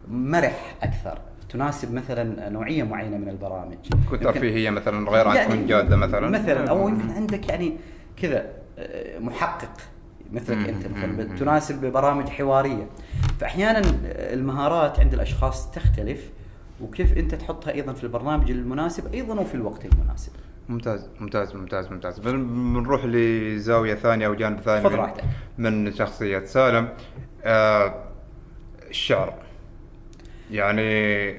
مرح 0.09 0.75
أكثر. 0.83 1.19
تناسب 1.49 1.95
مثلا 1.95 2.49
نوعية 2.49 2.83
معينة 2.83 3.17
من 3.17 3.29
البرامج. 3.29 3.77
تكون 4.07 4.21
ترفيهية 4.21 4.71
مثلا 4.71 5.11
غير 5.11 5.29
عن 5.29 5.37
تكون 5.37 5.67
جادة 5.67 5.97
مثلا؟ 5.97 6.29
مثلا 6.29 6.71
أو 6.71 6.89
يمكن 6.89 7.11
عندك 7.11 7.49
يعني 7.49 7.77
كذا 8.23 8.47
آه، 8.79 9.19
محقق 9.19 9.71
مثلك. 10.33 10.69
أنت 10.69 10.87
مثلا. 10.87 11.37
تناسب 11.39 11.87
برامج 11.93 12.29
حوارية. 12.29 12.87
فاحيانا 13.41 13.83
المهارات 14.05 15.01
عند 15.01 15.15
الأشخاص 15.15 15.71
تختلف 15.71 16.31
وكيف 16.81 17.19
أنت 17.19 17.35
تحطها 17.35 17.73
أيضا 17.73 17.93
في 17.93 18.05
البرنامج 18.05 18.51
المناسب 18.51 19.15
أيضا 19.15 19.35
وفي 19.41 19.55
الوقت 19.55 19.85
المناسب. 19.85 20.33
ممتاز 20.69 21.09
ممتاز 21.21 21.55
ممتاز 21.55 21.89
ممتاز. 21.93 22.19
بن- 22.19 22.73
بنروح 22.75 23.05
لزاوية 23.05 23.95
ثانية 23.95 24.27
أو 24.27 24.35
جانب 24.35 24.61
ثاني 24.61 24.89
من-. 25.59 25.85
من 25.85 25.93
شخصية 25.93 26.45
سالم. 26.45 26.89
آه 27.45 27.95
الشعر. 28.91 29.35
يعني 30.51 31.31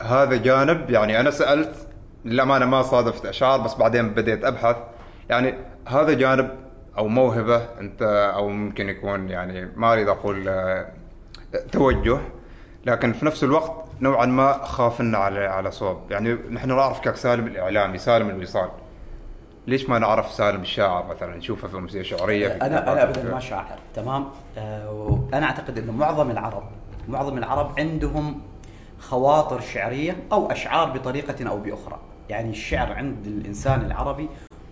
هذا 0.00 0.36
جانب 0.36 0.90
يعني 0.90 1.20
أنا 1.20 1.30
سألت 1.30 1.88
للأمانة 2.24 2.66
ما 2.66 2.82
صادفت 2.82 3.26
أشعار 3.26 3.60
بس 3.60 3.74
بعدين 3.74 4.14
بديت 4.14 4.44
أبحث. 4.44 4.76
يعني 5.28 5.54
هذا 5.88 6.12
جانب 6.12 6.50
أو 6.98 7.08
موهبة 7.08 7.56
أنت 7.80 8.02
أو 8.34 8.48
ممكن 8.48 8.88
يكون 8.88 9.28
يعني 9.28 9.68
ما 9.76 9.92
أريد 9.92 10.08
أقول 10.08 10.48
آه 10.48 10.86
توجه 11.72 12.18
لكن 12.86 13.12
في 13.12 13.26
نفس 13.26 13.44
الوقت 13.44 13.72
نوعا 14.00 14.26
ما 14.26 14.52
خافنا 14.64 15.18
على 15.18 15.46
على 15.46 15.70
صوب. 15.70 16.10
يعني 16.10 16.34
نحن 16.50 16.68
نعرف 16.68 17.00
كك 17.00 17.16
سالم 17.16 17.46
الإعلامي 17.46 17.98
سالم 17.98 18.30
الوصال. 18.30 18.68
ليش 19.66 19.88
ما 19.88 19.98
نعرف 19.98 20.32
سالم 20.32 20.60
الشاعر 20.60 21.06
مثلا؟ 21.06 21.36
نشوفه 21.36 21.86
في 21.86 22.04
شعرية 22.04 22.48
في 22.48 22.54
أنا 22.54 22.92
أنا 22.92 23.02
ابدا. 23.02 23.34
ما 23.34 23.40
شاعر 23.40 23.78
تمام؟ 23.94 24.28
آه، 24.58 24.90
وأنا 24.90 25.46
أعتقد 25.46 25.78
إنه 25.78 25.92
معظم 25.92 26.30
العرب 26.30 26.62
معظم 27.08 27.38
العرب 27.38 27.78
عندهم 27.78 28.40
خواطر 28.98 29.60
شعرية 29.60 30.16
أو 30.32 30.50
أشعار 30.50 30.90
بطريقة 30.90 31.48
أو 31.48 31.58
بأخرى. 31.58 32.00
يعني 32.28 32.50
الشعر 32.50 32.92
عند 32.92 33.26
الإنسان 33.26 33.80
العربي 33.80 34.28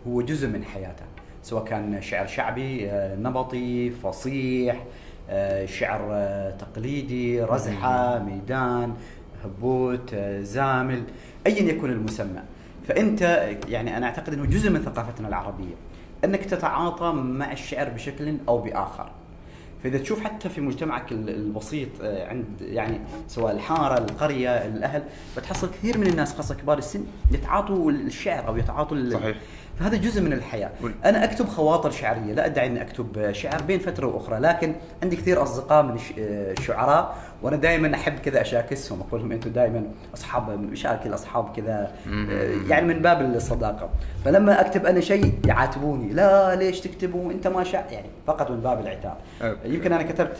هو 0.08 0.22
جزء 0.22 0.48
من 0.48 0.64
حياته 0.64 1.04
سواء 1.42 1.64
كان 1.64 2.02
شعر 2.02 2.26
شعبي 2.26 2.90
آه، 2.90 3.16
نمطي 3.16 3.90
فصيح 3.90 4.84
آه، 5.30 5.66
شعر 5.66 6.08
آه، 6.12 6.50
تقليدي 6.50 7.42
رزحة 7.42 8.18
ميدان 8.18 8.94
هبوت 9.44 10.14
زامل 10.40 11.02
ايا 11.46 11.62
يكن 11.62 11.90
المسمى. 11.90 12.42
فأنت 12.88 13.22
يعني 13.68 13.96
أنا 13.96 14.06
أعتقد 14.06 14.32
إنه 14.32 14.46
جزء 14.46 14.70
من 14.70 14.82
ثقافتنا 14.82 15.28
العربية 15.28 15.74
أنك 16.24 16.44
تتعاطى 16.44 17.12
مع 17.12 17.52
الشعر 17.52 17.88
بشكل 17.88 18.36
أو 18.48 18.58
بآخر. 18.58 19.10
فإذا 19.84 19.98
تشوف 19.98 20.24
حتى 20.24 20.48
في 20.48 20.60
مجتمعك 20.60 21.12
ال- 21.12 21.28
البسيط 21.30 21.88
آه، 22.02 22.28
عند 22.28 22.44
يعني 22.60 23.00
سواء 23.28 23.52
الحارة 23.52 23.98
القرية 23.98 24.50
الأهل 24.66 25.02
بتحصل 25.36 25.70
كثير 25.70 25.98
من 25.98 26.06
الناس 26.06 26.34
خاصة 26.34 26.54
كبار 26.54 26.78
السن 26.78 27.04
يتعاطوا 27.32 27.90
الشعر 27.90 28.48
أو 28.48 28.56
يتعاطوا 28.56 29.10
صحيح. 29.10 29.36
فهذا 29.80 29.96
جزء 29.96 30.22
من 30.22 30.32
الحياة. 30.32 30.70
أنا 31.04 31.24
أكتب 31.24 31.46
خواطر 31.48 31.90
شعرية 31.90 32.32
لا 32.34 32.46
أدعي 32.46 32.66
أني 32.66 32.82
أكتب 32.82 33.32
شعر 33.32 33.62
بين 33.62 33.78
فترة 33.78 34.06
وأخرى 34.06 34.38
لكن 34.38 34.74
عندي 35.02 35.16
كثير 35.16 35.42
أصدقاء 35.42 35.82
من 35.82 35.94
الش- 35.94 36.12
الشعراء 36.18 37.16
وأنا 37.42 37.56
دائما 37.56 37.94
أحب 37.94 38.18
كذا 38.18 38.40
أشاكسهم 38.40 39.00
أقول 39.00 39.20
لهم 39.20 39.32
أنتم 39.32 39.50
دائما 39.50 39.82
أصحاب 40.14 40.50
مشاكل 40.50 41.14
اصحاب 41.14 41.56
كذا 41.56 41.92
آه، 42.08 42.54
يعني 42.68 42.86
من 42.94 43.02
باب 43.02 43.20
الصداقة. 43.20 43.88
فلما 44.24 44.60
أكتب 44.60 44.86
أنا 44.86 45.00
شيء 45.00 45.32
يعاتبوني 45.46 46.12
لا 46.12 46.54
ليش 46.54 46.80
تكتبوا 46.80 47.32
أنت 47.32 47.46
ما 47.46 47.64
شاء 47.64 47.86
يعني 47.92 48.06
فقط 48.26 48.50
من 48.50 48.60
باب 48.60 48.80
العتاب. 48.80 49.16
يمكن 49.64 49.92
أنا 49.92 50.02
كتبت 50.02 50.38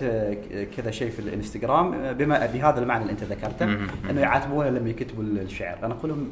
كذا 0.77 0.91
شيء 0.91 1.11
في 1.11 1.19
الإنستغرام 1.19 1.95
آه، 1.95 2.13
بما 2.13 2.47
بهذا 2.47 2.81
المعنى 2.81 3.03
اللي 3.03 3.13
أنت 3.13 3.25
ذكرته. 3.25 3.65
إنه 4.11 4.21
يعاتبونا 4.21 4.69
لما 4.69 4.91
يكتبوا 4.91 5.23
الشعر. 5.25 5.79
أنا 5.83 5.95
أقول 5.95 6.11
لهم 6.11 6.29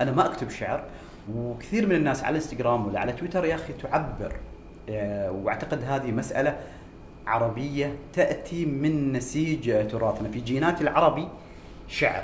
أنا 0.00 0.10
ما 0.12 0.26
أكتب 0.26 0.50
شعر 0.50 0.82
وكثير 1.34 1.86
من 1.86 1.94
الناس 1.94 2.24
على 2.24 2.30
الانستغرام 2.30 2.86
ولا 2.86 3.00
على 3.00 3.12
تويتر 3.12 3.44
يا 3.44 3.54
أخي 3.54 3.72
تعبر. 3.72 4.32
آه، 4.90 5.30
وأعتقد 5.30 5.82
هذه 5.84 6.10
مسألة 6.10 6.56
عربية 7.26 7.94
تأتي 8.12 8.66
من 8.66 9.12
نسيج 9.12 9.88
تراثنا 9.88 10.28
في 10.28 10.40
جينات 10.40 10.80
العربي 10.80 11.28
شعر. 11.88 12.22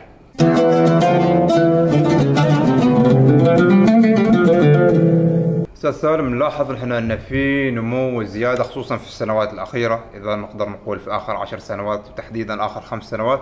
أستاذ 5.77 5.93
سالم 5.93 6.35
نلاحظ 6.35 6.71
إحنا 6.71 6.99
إن 6.99 7.19
في 7.19 7.71
نمو 7.71 8.21
وزياده 8.21 8.63
خصوصا 8.63 8.97
في 8.97 9.07
السنوات 9.07 9.53
الأخيرة 9.53 10.05
إذا 10.15 10.37
نقدر 10.37 10.69
نقول 10.69 10.99
في 11.01 11.11
آخر 11.11 11.37
عشر 11.37 11.59
سنوات 11.59 12.09
وتحديدا 12.09 12.67
آخر 12.67 12.81
خمس 12.81 13.05
سنوات. 13.05 13.41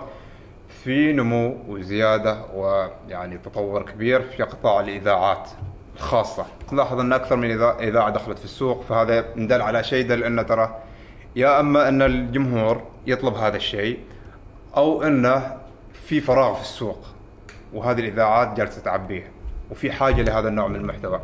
في 0.71 1.13
نمو 1.13 1.57
وزيادة 1.67 2.37
ويعني 2.53 3.37
تطور 3.37 3.81
كبير 3.81 4.21
في 4.21 4.43
قطاع 4.43 4.79
الإذاعات 4.79 5.49
الخاصة. 5.95 6.45
نلاحظ 6.71 6.99
أن 6.99 7.13
أكثر 7.13 7.35
من 7.35 7.51
إذاعة 7.61 8.09
دخلت 8.09 8.39
في 8.39 8.45
السوق 8.45 8.83
فهذا 8.83 9.25
ندل 9.35 9.61
على 9.61 9.83
شيء 9.83 10.07
دل 10.07 10.23
انه 10.23 10.41
ترى 10.41 10.77
يا 11.35 11.59
أما 11.59 11.87
أن 11.87 12.01
الجمهور 12.01 12.81
يطلب 13.07 13.33
هذا 13.33 13.57
الشيء 13.57 13.99
أو 14.77 15.03
انه 15.03 15.57
في 15.93 16.21
فراغ 16.21 16.53
في 16.53 16.61
السوق 16.61 16.99
وهذه 17.73 17.99
الإذاعات 17.99 18.57
جالسة 18.57 18.81
تعبيه 18.81 19.31
وفي 19.71 19.91
حاجة 19.91 20.21
لهذا 20.21 20.47
النوع 20.47 20.67
من 20.67 20.75
المحتوى. 20.75 21.21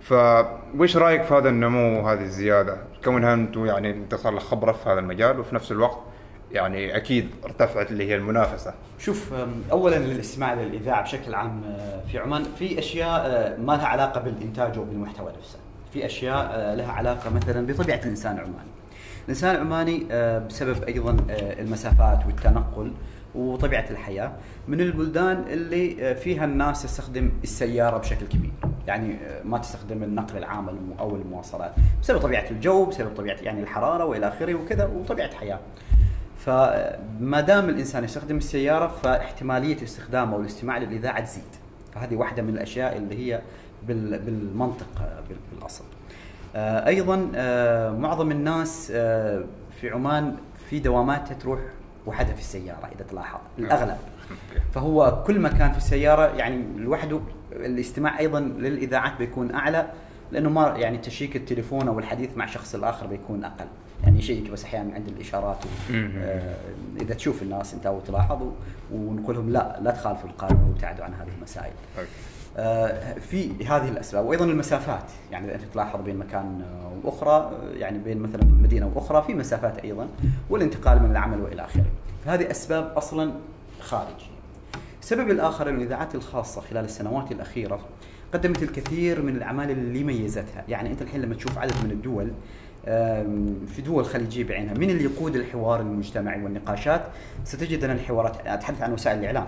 فوش 0.00 0.96
رأيك 0.96 1.22
في 1.22 1.34
هذا 1.34 1.48
النمو 1.48 2.02
وهذه 2.02 2.22
الزيادة؟ 2.22 2.76
كونها 3.04 3.34
أنتم 3.34 3.66
يعني 3.66 3.90
انت 3.90 4.14
صار 4.14 4.34
لك 4.34 4.42
خبرة 4.42 4.72
في 4.72 4.88
هذا 4.88 5.00
المجال 5.00 5.40
وفي 5.40 5.54
نفس 5.54 5.72
الوقت 5.72 5.98
يعني 6.52 6.96
أكيد 6.96 7.28
ارتفعت 7.44 7.90
اللي 7.90 8.08
هي 8.08 8.14
المنافسة. 8.14 8.74
شوف 8.98 9.32
اولا 9.72 9.96
الاستماع 9.96 10.54
للإذاعة 10.54 11.02
بشكل 11.02 11.34
عام 11.34 11.62
آه، 11.64 12.00
في 12.12 12.18
عمان 12.18 12.44
في 12.58 12.78
أشياء 12.78 13.20
آه، 13.26 13.56
ما 13.56 13.72
لها 13.72 13.86
علاقة 13.86 14.20
بالإنتاج 14.20 14.78
وبالمحتوى 14.78 15.32
نفسه. 15.38 15.58
في 15.92 16.06
أشياء 16.06 16.50
آه، 16.52 16.74
لها 16.74 16.92
علاقة 16.92 17.30
مثلا 17.30 17.66
بطبيعة 17.66 17.98
الإنسان 17.98 18.32
العماني. 18.32 18.70
الإنسان 19.24 19.54
العماني 19.54 20.04
بسبب 20.48 20.82
أيضا 20.82 21.16
المسافات 21.30 22.26
والتنقل 22.26 22.92
وطبيعة 23.34 23.86
الحياة 23.90 24.32
من 24.68 24.80
البلدان 24.80 25.44
اللي 25.48 26.14
فيها 26.14 26.44
الناس 26.44 26.82
تستخدم 26.82 27.30
السيارة 27.44 27.98
بشكل 27.98 28.26
كبير. 28.26 28.50
يعني 28.86 29.16
ما 29.44 29.58
تستخدم 29.58 30.02
النقل 30.02 30.38
العام 30.38 30.94
أو 30.98 31.16
المواصلات 31.16 31.72
بسبب 32.02 32.18
طبيعة 32.18 32.44
الجو 32.50 32.84
بسبب 32.84 33.14
طبيعة 33.16 33.36
يعني 33.42 33.62
الحرارة 33.62 34.04
وإلى 34.04 34.28
آخره 34.28 34.54
وكذا 34.54 34.86
وطبيعة 34.86 35.34
حياه 35.34 35.60
فما 36.38 37.40
دام 37.40 37.68
الإنسان 37.68 38.04
يستخدم 38.04 38.36
السيارة 38.36 38.86
فاحتمالية 38.88 39.82
استخدامه 39.82 40.36
والاستماع 40.36 40.78
للإذاعة 40.78 41.20
تزيد. 41.20 41.42
فهذه 41.94 42.16
واحدة 42.16 42.42
من 42.42 42.48
الأشياء 42.48 42.96
اللي 42.96 43.18
هي 43.32 43.40
بال- 43.88 44.18
بالمنطق 44.18 44.86
بال- 45.28 45.36
بالأصل. 45.54 45.84
آه، 46.56 46.86
أيضا 46.86 47.30
آه، 47.34 47.90
معظم 47.90 48.30
الناس 48.30 48.92
آه، 48.94 49.44
في 49.80 49.90
عمان 49.90 50.36
في 50.70 50.78
دواماتها 50.78 51.34
تروح 51.34 51.60
وحدها 52.06 52.34
في 52.34 52.40
السيارة 52.40 52.90
إذا 52.96 53.04
تلاحظ. 53.10 53.38
الأغلب. 53.58 53.96
فهو 54.74 55.24
كل 55.26 55.40
ما 55.40 55.48
كان 55.48 55.72
في 55.72 55.78
السيارة 55.78 56.22
يعني 56.36 56.64
لوحده 56.76 57.20
الاستماع 57.52 58.18
أيضا 58.18 58.40
للإذاعات 58.40 59.18
بيكون 59.18 59.54
أعلى 59.54 59.86
لأنه 60.32 60.50
ما 60.50 60.74
يعني 60.76 60.98
check 60.98 61.36
التليفون 61.36 61.88
أو 61.88 61.98
الحديث 61.98 62.36
مع 62.36 62.44
الشخص 62.44 62.74
الآخر 62.74 63.06
بيكون 63.06 63.44
أقل. 63.44 63.66
يعني 64.04 64.18
ي 64.18 64.23
check 64.23 64.50
بس 64.50 64.64
أحيانا 64.64 64.94
عند 64.94 65.08
الإشارات 65.08 65.64
و-. 65.64 65.68
آه 66.18 66.56
إذا 67.00 67.14
تشوف 67.14 67.42
الناس 67.42 67.74
أنت 67.74 67.86
أو 67.86 68.00
تلاحظ 68.00 68.42
و- 68.42 68.52
ونقول 68.92 69.36
لهم 69.36 69.50
لا 69.50 69.78
لا 69.82 69.90
تخالفوا 69.90 70.28
القانون 70.30 70.68
وابتعدوا 70.68 71.04
عن 71.04 71.14
هذه 71.14 71.28
المسائل. 71.38 71.72
okay. 71.98 72.08
آه، 72.56 73.14
في 73.14 73.64
هذه 73.66 73.88
الأسباب 73.88 74.26
وأيضا 74.26 74.44
المسافات 74.44 75.04
يعني 75.32 75.46
إذا 75.46 75.54
أنت 75.54 75.62
تلاحظ 75.72 76.00
بين 76.00 76.16
مكان 76.16 76.62
وأخرى 77.04 77.30
آه، 77.30 77.52
يعني 77.76 77.98
بين 77.98 78.18
مثلا 78.18 78.44
مدينة 78.44 78.90
وأخرى 78.94 79.22
في 79.26 79.34
مسافات 79.34 79.78
أيضا 79.78 80.08
والانتقال 80.50 81.02
من 81.02 81.10
العمل 81.10 81.40
وإلى 81.40 81.64
آخره 81.64 81.84
فهذه 82.24 82.50
أسباب 82.50 82.92
أصلا 82.96 83.32
خارجيه 83.80 84.26
السبب 85.02 85.30
الآخر 85.30 85.68
ان 85.68 85.76
الإذاعات 85.76 86.14
الخاصة 86.14 86.60
خلال 86.60 86.84
السنوات 86.84 87.32
الأخيرة 87.32 87.80
قدمت 88.34 88.62
الكثير 88.62 89.22
من 89.22 89.36
الأعمال 89.36 89.70
اللي 89.70 90.04
ميزتها 90.04 90.64
يعني 90.68 90.90
أنت 90.90 91.02
الحين 91.02 91.22
لما 91.22 91.34
تشوف 91.34 91.58
عدد 91.58 91.74
من 91.84 91.90
الدول 91.90 92.30
في 93.66 93.82
دول 93.86 94.04
خليجيه 94.04 94.44
بعينها 94.44 94.74
من 94.74 94.90
اللي 94.90 95.04
يقود 95.04 95.36
الحوار 95.36 95.80
المجتمعي 95.80 96.42
والنقاشات؟ 96.42 97.02
ستجد 97.44 97.84
أن 97.84 97.90
الحوارات 97.90 98.46
أتحدث 98.46 98.82
عن 98.82 98.92
وسائل 98.92 99.18
الإعلام. 99.18 99.46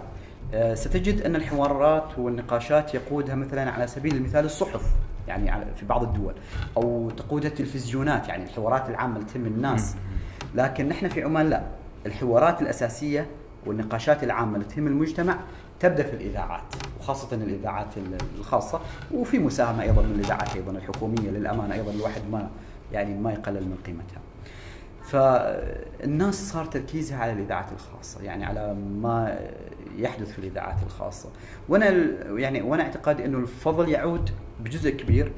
آه، 0.54 0.74
ستجد 0.74 1.20
أن 1.22 1.36
الحوارات 1.36 2.18
والنقاشات 2.18 2.94
يقودها 2.94 3.34
مثلا 3.34 3.70
على 3.70 3.86
سبيل 3.86 4.16
المثال 4.16 4.44
الصحف 4.44 4.82
يعني 5.28 5.64
في 5.76 5.86
بعض 5.86 6.02
الدول 6.02 6.34
أو 6.76 7.10
تقودها 7.10 7.48
التلفزيونات 7.50 8.28
يعني 8.28 8.44
الحوارات 8.44 8.88
العامة 8.88 9.16
اللي 9.16 9.26
تهم 9.34 9.46
الناس. 9.46 9.94
لكن 10.54 10.88
نحن 10.88 11.08
في 11.08 11.22
عمان 11.22 11.50
لا. 11.50 11.62
الحوارات 12.06 12.62
الأساسية 12.62 13.26
والنقاشات 13.66 14.24
العامة 14.24 14.54
اللي 14.54 14.66
تهم 14.66 14.86
المجتمع 14.86 15.36
تبدأ 15.80 16.02
في 16.02 16.14
الإذاعات 16.14 16.62
وخاصة 17.00 17.36
الإذاعات 17.36 17.86
الخاصة. 18.38 18.80
وفي 19.14 19.38
مساهمة 19.38 19.82
أيضا 19.82 20.02
من 20.02 20.14
الإذاعات 20.14 20.56
أيضا 20.56 20.72
الحكومية 20.72 21.30
للأمانة 21.30 21.74
أيضا 21.74 21.90
الواحد 21.92 22.22
ما 22.32 22.48
يعني 22.92 23.14
ما 23.14 23.32
يقلل 23.32 23.64
من 23.64 23.76
قيمتها. 23.86 24.20
فالناس 25.02 26.52
صار 26.52 26.64
تركيزها 26.64 27.18
على 27.18 27.32
الإذاعات 27.32 27.72
الخاصة 27.72 28.22
يعني 28.22 28.44
على 28.44 28.74
ما 28.74 29.38
يحدث 29.98 30.32
في 30.32 30.38
الإذاعات 30.38 30.82
الخاصة 30.86 31.28
وأنا 31.68 31.86
يعني 32.38 32.62
وأنا 32.62 32.82
اعتقادي 32.82 33.24
إنه 33.24 33.38
الفضل 33.38 33.88
يعود 33.88 34.30
بجزء 34.60 34.90
كبير 34.90 35.32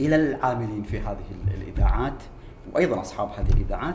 إلى 0.00 0.16
العاملين 0.16 0.82
في 0.82 0.98
هذه 1.00 1.18
ال- 1.30 1.62
الإذاعات 1.62 2.22
وأيضا 2.72 3.00
أصحاب 3.00 3.28
هذه 3.28 3.50
الإذاعات 3.52 3.94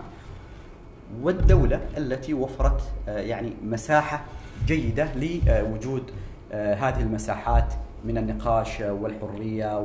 والدولة 1.21 1.81
التي 1.97 2.33
وفرت 2.33 2.81
آه، 3.07 3.19
يعني 3.19 3.53
مساحة 3.63 4.23
جيدة 4.65 5.07
لوجود 5.15 6.11
آه، 6.51 6.73
هذه 6.75 7.01
المساحات 7.01 7.73
من 8.05 8.17
النقاش 8.17 8.79
والحرية 8.81 9.79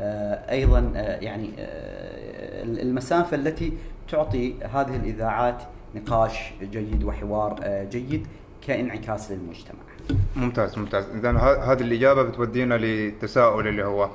وأيضا 0.00 0.92
يعني 1.20 1.50
آه، 1.58 2.62
المسافة 2.62 3.36
التي 3.36 3.72
تعطي 4.08 4.54
هذه 4.62 4.96
الإذاعات 4.96 5.62
نقاش 5.94 6.52
جيد 6.62 7.04
وحوار 7.04 7.60
آه، 7.62 7.84
جيد 7.84 8.26
كانعكاس 8.66 9.30
للمجتمع. 9.30 9.80
ممتاز 10.36 10.78
ممتاز. 10.78 11.04
اذا 11.04 11.30
هذه 11.72 11.80
الإجابة 11.80 12.22
بتودينا 12.22 12.74
لتساؤل 12.74 13.68
اللي 13.68 13.84
هو 13.84 14.10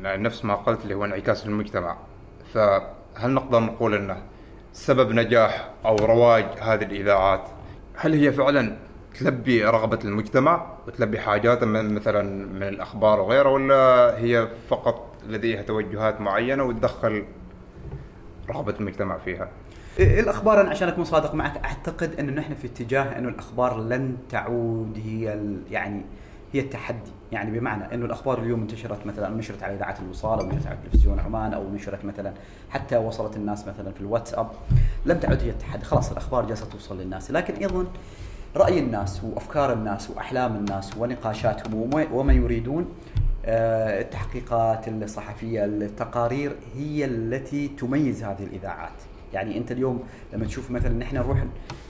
نفس 0.00 0.44
ما 0.44 0.54
قلت 0.54 0.82
اللي 0.82 0.94
هو 0.94 1.04
انعكاس 1.04 1.46
المجتمع 1.46 1.96
فهل 2.54 3.30
نقدر 3.30 3.60
نقول 3.60 3.94
إنه 3.94 4.22
سبب 4.72 5.12
نجاح 5.12 5.70
أو 5.84 5.96
رواج 5.96 6.44
هذه 6.60 6.82
الإذاعات؟ 6.84 7.44
هل 7.96 8.14
هي 8.14 8.32
فعلا 8.32 8.76
تلبي 9.14 9.64
رغبة 9.64 9.98
المجتمع 10.04 10.66
وتلبي 10.86 11.20
حاجاته 11.20 11.66
من 11.66 11.94
مثلا 11.94 12.46
من 12.46 12.62
الأخبار 12.62 13.20
وغيره 13.20 13.48
ولا 13.48 14.18
هي 14.18 14.48
فقط 14.68 15.14
لديها 15.28 15.62
توجهات 15.62 16.20
معينة 16.20 16.62
وتدخل 16.64 17.24
رغبة 18.48 18.74
المجتمع 18.80 19.18
فيها؟ 19.18 19.48
الأخبار 20.00 20.60
أنا 20.60 20.70
عشان 20.70 20.88
أكون 20.88 21.04
صادق 21.04 21.34
معك 21.34 21.64
أعتقد 21.64 22.14
انه 22.18 22.32
نحن 22.32 22.54
في 22.54 22.66
اتجاه 22.66 23.18
انه 23.18 23.28
الأخبار 23.28 23.80
لن 23.80 24.16
تعود 24.30 25.00
هي 25.04 25.40
يعني 25.70 26.02
هي 26.52 26.60
التحدي. 26.60 27.10
يعني 27.32 27.58
بمعنى 27.58 27.94
انه 27.94 28.06
الأخبار 28.06 28.38
اليوم 28.38 28.60
انتشرت 28.60 29.06
مثلا 29.06 29.28
نشرت 29.28 29.62
على 29.62 29.74
إذاعة 29.74 29.98
الوصال 30.02 30.40
أو 30.40 30.46
نشرت 30.46 30.66
على 30.66 30.78
تلفزيون 30.84 31.20
عمان 31.20 31.54
أو 31.54 31.70
نشرت 31.70 32.04
مثلا 32.04 32.32
حتى 32.70 32.96
وصلت 32.96 33.36
الناس 33.36 33.68
مثلا 33.68 33.92
في 33.92 34.00
الواتساب. 34.00 34.50
لم 35.06 35.18
تعد 35.18 35.42
هي 35.42 35.50
التحدي 35.50 35.84
خلاص 35.84 36.10
الأخبار 36.10 36.46
جالسة 36.46 36.66
توصل 36.66 37.00
للناس. 37.00 37.30
لكن 37.30 37.54
أيضا 37.54 37.86
رأي 38.56 38.78
الناس 38.78 39.24
وأفكار 39.24 39.72
الناس 39.72 40.10
وأحلام 40.10 40.56
الناس 40.56 40.96
ونقاشاتهم 40.96 41.74
وما- 41.74 42.06
يريدون 42.32 42.86
آه، 43.46 44.00
التحقيقات 44.00 44.88
الصحفية 44.88 45.64
التقارير 45.64 46.56
هي 46.76 47.04
التي 47.04 47.68
تميز 47.68 48.22
هذه 48.24 48.42
الإذاعات. 48.44 48.92
يعني 49.32 49.58
أنت 49.58 49.72
اليوم 49.72 50.02
لما 50.32 50.44
تشوف 50.46 50.70
مثلا 50.70 50.92
نحن 50.98 51.16
نروح 51.16 51.44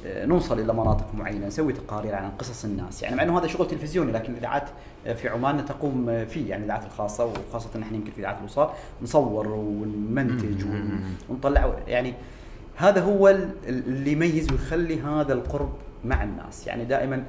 آه، 0.06 0.26
نوصل 0.26 0.61
إلى 0.61 0.73
مناطق 0.73 1.14
معينة 1.14 1.47
نسوي 1.47 1.73
تقارير 1.73 2.14
عن 2.14 2.30
قصص 2.30 2.64
الناس. 2.64 3.02
يعني 3.02 3.16
مع 3.16 3.23
إنه 3.23 3.38
هذا 3.38 3.47
شغل 3.47 3.68
تلفزيوني 3.68 4.12
لكن 4.12 4.33
الاذاعات 4.33 4.68
آه، 5.06 5.12
في 5.14 5.28
عمان 5.28 5.64
تقوم 5.66 6.25
فيه. 6.25 6.50
يعني 6.50 6.61
الإذاعات 6.64 6.85
الخاصة 6.85 7.25
وخاصة 7.50 7.78
نحن 7.80 7.94
يمكن 7.94 8.11
في 8.11 8.18
اذاعات 8.21 8.37
الوصال 8.40 8.68
نصور 9.02 9.49
ونمنتج 9.49 10.64
ون- 10.64 11.00
ونطلع. 11.28 11.75
يعني 11.87 12.14
هذا 12.76 13.00
هو 13.02 13.28
ال- 13.28 13.50
اللي 13.68 14.12
يميز 14.12 14.52
ويخلي 14.52 15.00
هذا 15.00 15.33
القرب 15.33 15.73
مع 16.04 16.23
الناس. 16.23 16.66
يعني 16.66 16.84
دائما 16.84 17.25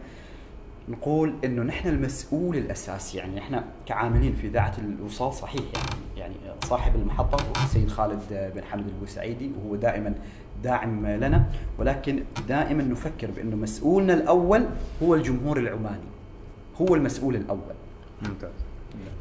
نقول 0.89 1.33
إنه 1.45 1.63
نحن 1.63 1.89
المسؤول 1.89 2.57
الأساسي 2.57 3.17
يعني 3.17 3.39
إحنا 3.39 3.63
كعاملين 3.85 4.33
في 4.33 4.47
إذاعة 4.47 4.73
الوصال 4.77 5.33
صحيح 5.33 5.61
يعني 6.17 6.33
يعني 6.35 6.55
صاحب 6.65 6.95
المحطة 6.95 7.43
هو 7.43 7.63
السيد 7.63 7.89
خالد 7.89 8.51
بن 8.55 8.63
حمد 8.63 8.87
البوسعيدي 8.87 9.51
وهو 9.57 9.75
دائما 9.75 10.13
داعم 10.63 11.07
لنا. 11.07 11.45
ولكن 11.77 12.23
دائما 12.47 12.83
نفكر 12.83 13.31
بإنه 13.31 13.55
مسؤولنا 13.55 14.13
الأول 14.13 14.65
هو 15.03 15.15
الجمهور 15.15 15.57
العماني 15.57 16.07
هو 16.81 16.95
المسؤول 16.95 17.35
الأول. 17.35 17.75
ممتاز. 18.21 18.51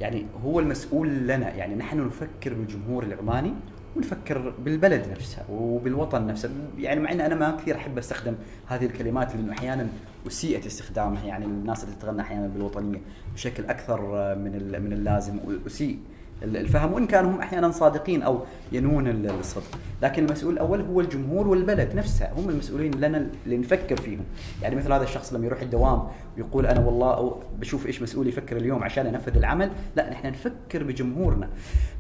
يعني 0.01 0.27
هو 0.45 0.61
المسؤول 0.61 1.09
لنا. 1.09 1.55
يعني 1.55 1.75
نحن 1.75 2.07
نفكر 2.07 2.55
بالجمهور 2.55 3.03
العماني 3.03 3.55
ونفكر 3.97 4.53
بالبلد 4.65 5.09
نفسها 5.11 5.45
وبالوطن 5.51 6.27
نفسه 6.27 6.51
يعني 6.79 7.01
مع 7.01 7.13
إن 7.13 7.21
أنا 7.21 7.35
ما 7.35 7.57
كثير 7.57 7.77
أحب 7.77 7.99
أستخدم 7.99 8.35
هذه 8.67 8.85
الكلمات 8.87 9.37
لأنه 9.37 9.53
أحيانا 9.53 9.87
اسيئت 10.27 10.67
استخدامها 10.67 11.25
يعني 11.25 11.45
الناس 11.45 11.85
اللي 11.85 11.95
تتغنى 11.97 12.21
أحيانا 12.21 12.47
بالوطنية 12.47 13.01
بشكل 13.35 13.65
أكثر 13.65 14.01
من 14.35 14.55
ال- 14.55 14.83
من 14.83 14.93
اللازم 14.93 15.39
اسيء 15.67 15.99
الفهم 16.45 16.93
وإن 16.93 17.07
كانوا 17.07 17.31
هم 17.31 17.41
أحيانا 17.41 17.71
صادقين 17.71 18.23
أو 18.23 18.41
ينون 18.73 19.09
ال- 19.09 19.31
الصدق، 19.31 19.79
لكن 20.03 20.25
المسؤول 20.25 20.53
الأول 20.53 20.81
هو 20.81 21.01
الجمهور 21.01 21.49
والبلد 21.49 21.95
نفسها 21.95 22.33
هم 22.37 22.49
المسؤولين 22.49 22.95
لنا 22.95 23.27
اللي 23.45 23.57
نفكر 23.57 23.97
فيهم، 23.97 24.25
يعني 24.63 24.77
مثل 24.77 24.93
هذا 24.93 25.03
الشخص 25.03 25.33
لما 25.33 25.47
يروح 25.47 25.61
الدوام 25.61 26.09
ويقول 26.37 26.67
أنا 26.67 26.81
والله 26.81 27.41
بشوف 27.61 27.87
إيش 27.87 28.03
مسؤول 28.03 28.29
يفكر 28.29 28.57
اليوم 28.57 28.85
عشان 28.85 29.07
أنفذ 29.07 29.37
العمل، 29.37 29.71
لا 29.97 30.11
نحن 30.11 30.27
نفكر 30.27 30.83
بجمهورنا، 30.83 31.49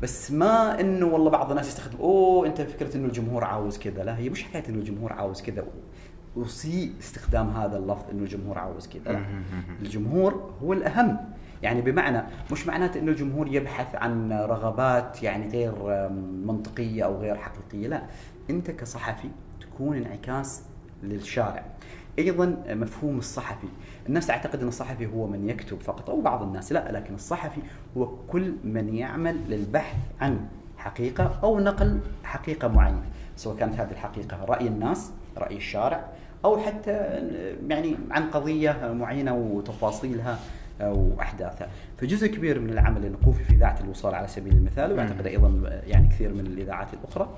بس 0.02 0.32
ما 0.32 0.80
إنه 0.80 1.06
والله 1.06 1.30
بعض 1.30 1.50
الناس 1.50 1.68
يستخدم 1.68 1.98
أوه 1.98 2.46
أنت 2.46 2.60
فكرت 2.60 2.96
إنه 2.96 3.06
الجمهور 3.06 3.44
عاوز 3.44 3.78
كذا، 3.78 4.04
لا 4.04 4.18
هي 4.18 4.28
مش 4.28 4.44
حكاية 4.44 4.64
إنه 4.68 4.78
الجمهور 4.78 5.12
عاوز 5.12 5.42
كذا. 5.42 5.64
أسيء 6.36 6.92
استخدام 7.00 7.50
هذا 7.50 7.76
اللفظ 7.76 8.10
إنه 8.12 8.22
الجمهور 8.22 8.58
عاوز 8.58 8.86
كذا. 8.86 9.12
لا 9.12 9.20
الجمهور 9.82 10.50
هو 10.62 10.72
الأهم. 10.72 11.16
يعني 11.64 11.80
بمعنى 11.80 12.22
مش 12.52 12.66
معناته 12.66 13.00
إنه 13.00 13.10
الجمهور 13.10 13.48
يبحث 13.48 13.94
عن 13.94 14.32
رغبات 14.32 15.22
يعني 15.22 15.48
غير 15.48 15.72
منطقية 16.46 17.04
أو 17.04 17.20
غير 17.20 17.36
حقيقية 17.36 17.88
لا. 17.88 18.02
أنت 18.50 18.70
كصحفي 18.70 19.28
تكون 19.60 19.96
انعكاس 19.96 20.62
للشارع. 21.02 21.64
أيضا 22.18 22.56
مفهوم 22.68 23.18
الصحفي. 23.18 23.66
الناس 24.08 24.26
تعتقد 24.26 24.62
إن 24.62 24.68
الصحفي 24.68 25.06
هو 25.06 25.26
من 25.26 25.48
يكتب 25.48 25.80
فقط 25.80 26.10
أو 26.10 26.20
بعض 26.20 26.42
الناس 26.42 26.72
لا 26.72 26.92
لكن 26.92 27.14
الصحفي 27.14 27.60
هو 27.96 28.06
كل 28.06 28.52
من 28.64 28.94
يعمل 28.94 29.36
للبحث 29.48 29.96
عن 30.20 30.46
حقيقة 30.76 31.38
أو 31.42 31.60
نقل 31.60 32.00
حقيقة 32.24 32.68
معينة 32.68 33.02
سواء 33.36 33.56
كانت 33.56 33.74
هذه 33.74 33.90
الحقيقة 33.90 34.44
رأي 34.44 34.68
الناس 34.68 35.10
رأي 35.38 35.56
الشارع 35.56 36.04
أو 36.44 36.58
حتى 36.58 36.92
يعني 37.68 37.96
عن 38.10 38.30
قضية 38.30 38.92
معينة 38.92 39.34
وتفاصيلها. 39.34 40.38
واحداثها، 40.80 41.68
فجزء 41.98 42.26
كبير 42.26 42.60
من 42.60 42.70
العمل 42.70 43.14
فيه 43.24 43.44
في 43.44 43.54
إذاعة 43.54 43.80
الوصال 43.84 44.14
على 44.14 44.28
سبيل 44.28 44.52
المثال 44.52 44.92
واعتقد 44.92 45.26
أيضا 45.26 45.80
يعني 45.86 46.08
كثير 46.08 46.34
من 46.34 46.46
الإذاعات 46.46 46.88
الأخرى 46.94 47.36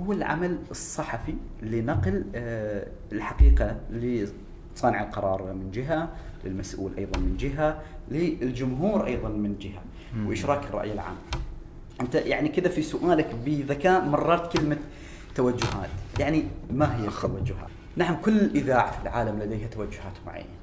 هو 0.00 0.12
العمل 0.12 0.58
الصحفي 0.70 1.34
لنقل 1.62 2.24
آه، 2.34 2.86
الحقيقة 3.12 3.76
لصانع 3.90 5.02
القرار 5.02 5.52
من 5.52 5.70
جهة، 5.70 6.08
للمسؤول 6.44 6.92
أيضا 6.98 7.20
من 7.20 7.36
جهة، 7.36 7.82
للجمهور 8.10 9.06
أيضا 9.06 9.28
من 9.28 9.58
جهة، 9.58 9.82
وإشراك 10.26 10.64
الرأي 10.64 10.92
العام. 10.92 11.16
أنت 12.00 12.14
يعني 12.14 12.48
كذا 12.48 12.68
في 12.68 12.82
سؤالك 12.82 13.34
بذكاء 13.46 14.04
مررت 14.04 14.56
كلمة 14.56 14.76
توجهات، 15.34 15.90
يعني 16.18 16.44
ما 16.70 16.96
هي 16.96 17.08
التوجهات؟ 17.08 17.68
نعم 17.96 18.16
كل 18.16 18.50
إذاعة 18.54 18.90
في 18.90 19.02
العالم 19.02 19.38
لديها 19.38 19.68
توجهات 19.68 20.12
معينة. 20.26 20.59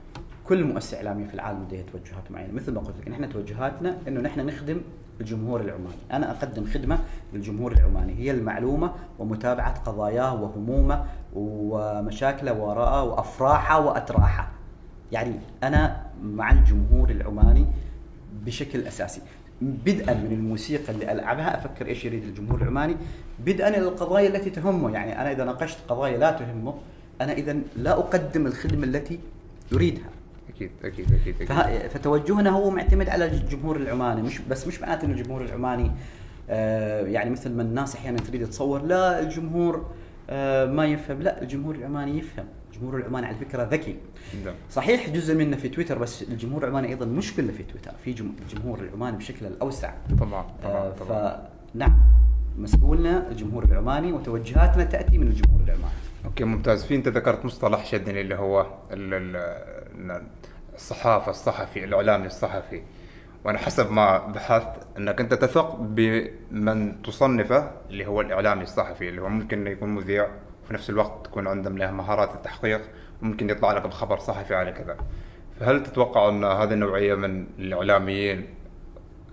كل 0.49 0.63
مؤسسة 0.63 0.97
إعلامية 0.97 1.27
في 1.27 1.33
العالم 1.33 1.63
لديها 1.63 1.83
توجهات 1.91 2.31
معينة، 2.31 2.53
مثل 2.53 2.73
ما 2.73 2.79
قلت 2.79 2.95
لك 3.01 3.07
نحن 3.07 3.29
توجهاتنا 3.29 3.97
إنه 4.07 4.21
نحن 4.21 4.45
نخدم 4.45 4.81
الجمهور 5.21 5.61
العماني، 5.61 5.95
أنا 6.11 6.31
أقدم 6.31 6.65
خدمة 6.65 6.99
للجمهور 7.33 7.71
العماني 7.71 8.15
هي 8.15 8.31
المعلومة 8.31 8.91
ومتابعة 9.19 9.79
قضاياه 9.79 10.41
وهمومه 10.41 11.05
ومشاكله 11.33 12.53
وراءه 12.53 13.03
وأفراحه 13.03 13.79
وأتراحه. 13.79 14.51
يعني 15.11 15.39
أنا 15.63 16.05
مع 16.23 16.51
الجمهور 16.51 17.09
العماني 17.09 17.65
بشكل 18.45 18.81
أساسي. 18.81 19.21
بدءا 19.61 20.13
من 20.13 20.31
الموسيقى 20.31 20.93
اللي 20.93 21.11
ألعبها 21.11 21.57
أفكر 21.57 21.87
إيش 21.87 22.05
يريد 22.05 22.23
الجمهور 22.23 22.61
العماني 22.61 22.95
بدءا 23.45 23.67
إلى 23.67 23.77
القضايا 23.77 24.27
التي 24.27 24.49
تهمه 24.49 24.91
يعني 24.91 25.21
أنا 25.21 25.31
إذا 25.31 25.43
ناقشت 25.43 25.77
قضايا 25.87 26.17
لا 26.17 26.31
تهمه 26.31 26.73
أنا 27.21 27.33
إذا 27.33 27.57
لا 27.77 27.91
أقدم 27.91 28.47
الخدمة 28.47 28.83
التي 28.83 29.19
يريدها 29.71 30.09
أكيد 30.57 30.71
أكيد 30.83 31.13
أكيد, 31.13 31.51
أكيد. 31.51 31.87
فتوجهنا 31.89 32.49
هو 32.49 32.69
معتمد 32.69 33.09
على 33.09 33.25
الجمهور 33.25 33.75
العماني 33.75 34.21
مش 34.21 34.39
بس 34.39 34.67
مش 34.67 34.81
معناته 34.81 35.05
إنه 35.05 35.13
الجمهور 35.13 35.41
العماني 35.41 35.91
آه، 36.49 37.01
يعني 37.01 37.29
مثل 37.29 37.51
ما 37.53 37.61
الناس 37.61 37.95
أحيانا 37.95 38.17
تريد 38.17 38.49
تصور 38.49 38.81
لا 38.81 39.19
الجمهور 39.19 39.85
آه، 40.29 40.65
ما 40.65 40.85
يفهم 40.85 41.21
لا 41.21 41.41
الجمهور 41.41 41.75
العماني 41.75 42.17
يفهم. 42.17 42.45
الجمهور 42.73 42.97
العماني 42.97 43.27
على 43.27 43.35
فكرة 43.35 43.63
ذكي. 43.63 43.95
نعم. 44.45 44.53
صحيح 44.71 45.09
جزء 45.09 45.35
منه 45.35 45.57
في 45.57 45.69
تويتر 45.69 45.97
بس 45.97 46.21
الجمهور 46.21 46.63
العماني 46.63 46.87
أيضا 46.87 47.05
مش 47.05 47.33
كله 47.35 47.51
في 47.51 47.63
تويتر. 47.63 47.91
في 48.03 48.13
جم- 48.13 48.31
الجمهور 48.41 48.79
العماني 48.79 49.17
بشكل 49.17 49.45
الأوسع. 49.45 49.93
طبعا 50.19 50.45
طبعا 50.63 50.75
آه، 50.75 50.91
طبعا 50.91 51.47
فنعم 51.75 51.97
مسؤولنا 52.57 53.31
الجمهور 53.31 53.63
العماني 53.63 54.11
وتوجهاتنا 54.13 54.83
تأتي 54.83 55.17
من 55.17 55.27
الجمهور 55.27 55.61
العماني. 55.61 55.93
أوكي 56.27 56.43
ممتاز. 56.43 56.85
في 56.85 56.95
أنت 56.95 57.07
ذكرت 57.07 57.45
مصطلح 57.45 57.85
شدني 57.85 58.21
اللي 58.21 58.35
هو 58.35 58.61
ال- 58.91 59.13
ال- 59.13 60.23
الصحافة 60.75 61.29
الصحفي 61.29 61.83
الإعلامي 61.83 62.25
الصحفي. 62.27 62.81
وأنا 63.45 63.57
حسب 63.57 63.91
ما 63.91 64.17
بحثت 64.17 64.87
أنك 64.97 65.19
أنت 65.21 65.33
تثق 65.33 65.75
بمن 65.75 67.01
تصنفه 67.01 67.71
اللي 67.89 68.05
هو 68.07 68.21
الإعلامي 68.21 68.63
الصحفي 68.63 69.09
اللي 69.09 69.21
هو 69.21 69.29
ممكن 69.29 69.67
يكون 69.67 69.95
مذيع 69.95 70.27
وفي 70.63 70.73
نفس 70.73 70.89
الوقت 70.89 71.25
تكون 71.25 71.47
عندهم 71.47 71.77
له 71.77 71.91
مهارات 71.91 72.35
التحقيق 72.35 72.81
وممكن 73.21 73.49
يطلع 73.49 73.71
لك 73.73 73.87
بخبر 73.87 74.19
صحفي 74.19 74.55
على 74.55 74.71
كذا. 74.71 74.97
فهل 75.59 75.83
تتوقع 75.83 76.29
أن 76.29 76.43
هذه 76.43 76.73
النوعية 76.73 77.15
من 77.15 77.47
الإعلاميين 77.59 78.47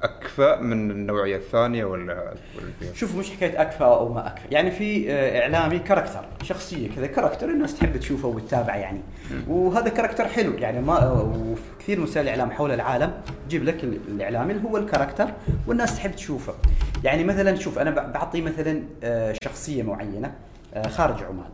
أكفأ 0.02 0.60
من 0.60 0.90
النوعية 0.90 1.36
الثانية 1.36 1.84
ولا؟ 1.84 2.34
شوف 2.94 3.16
مش 3.16 3.30
حكاية 3.30 3.62
أكفأ 3.62 3.84
أو 3.84 4.12
ما 4.12 4.26
أكفأ 4.26 4.48
يعني 4.50 4.70
في 4.70 5.12
آه، 5.12 5.40
إعلامي 5.40 5.78
character 5.78 6.24
شخصية 6.42 6.88
كذا 6.96 7.06
character 7.06 7.48
الناس 7.48 7.78
تحب 7.78 7.96
تشوفه 7.96 8.28
وتتابع 8.28 8.76
يعني. 8.76 9.00
وهذا 9.48 9.88
character 9.88 10.24
حلو 10.28 10.52
يعني 10.52 10.80
ما 10.80 11.10
وفي 11.12 11.62
كثير 11.78 11.98
من 11.98 12.04
وسائل 12.04 12.24
الاعلام 12.26 12.50
حول 12.50 12.72
العالم. 12.72 13.12
تجيب 13.48 13.64
لك 13.64 13.84
ال- 13.84 13.98
الإعلامي 14.08 14.52
اللي 14.52 14.68
هو 14.68 14.76
ال 14.76 14.81
character 14.81 15.28
والناس 15.66 15.96
تحب 15.96 16.12
تشوفه. 16.12 16.54
يعني 17.04 17.24
مثلا 17.24 17.56
شوف 17.56 17.78
أنا 17.78 17.90
بعطي 17.90 18.40
مثلا 18.40 18.82
آه، 19.04 19.34
شخصية 19.44 19.82
معينة 19.82 20.32
آه، 20.74 20.88
خارج 20.88 21.22
عمان. 21.22 21.50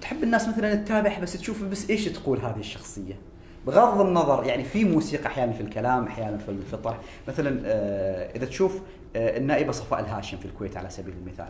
تحب 0.00 0.22
الناس 0.22 0.48
مثلا 0.48 0.74
تتابع 0.74 1.18
بس 1.18 1.32
تشوف 1.32 1.62
بس 1.64 1.90
إيش 1.90 2.04
تقول 2.04 2.38
هذه 2.38 2.58
الشخصية؟ 2.60 3.14
بغض 3.66 4.00
النظر 4.00 4.44
يعني 4.46 4.64
في 4.64 4.84
موسيقى 4.84 5.26
أحيانا 5.26 5.52
في 5.52 5.60
الكلام 5.60 6.06
أحيانا 6.06 6.38
في 6.38 6.74
الطرح. 6.74 6.98
مثلا 7.28 7.62
آه، 7.64 8.36
إذا 8.36 8.46
تشوف 8.46 8.80
آه، 9.16 9.38
النائبة 9.38 9.72
صفاء 9.72 10.00
الهاشم 10.00 10.36
في 10.36 10.44
الكويت 10.44 10.76
على 10.76 10.90
سبيل 10.90 11.14
المثال. 11.26 11.48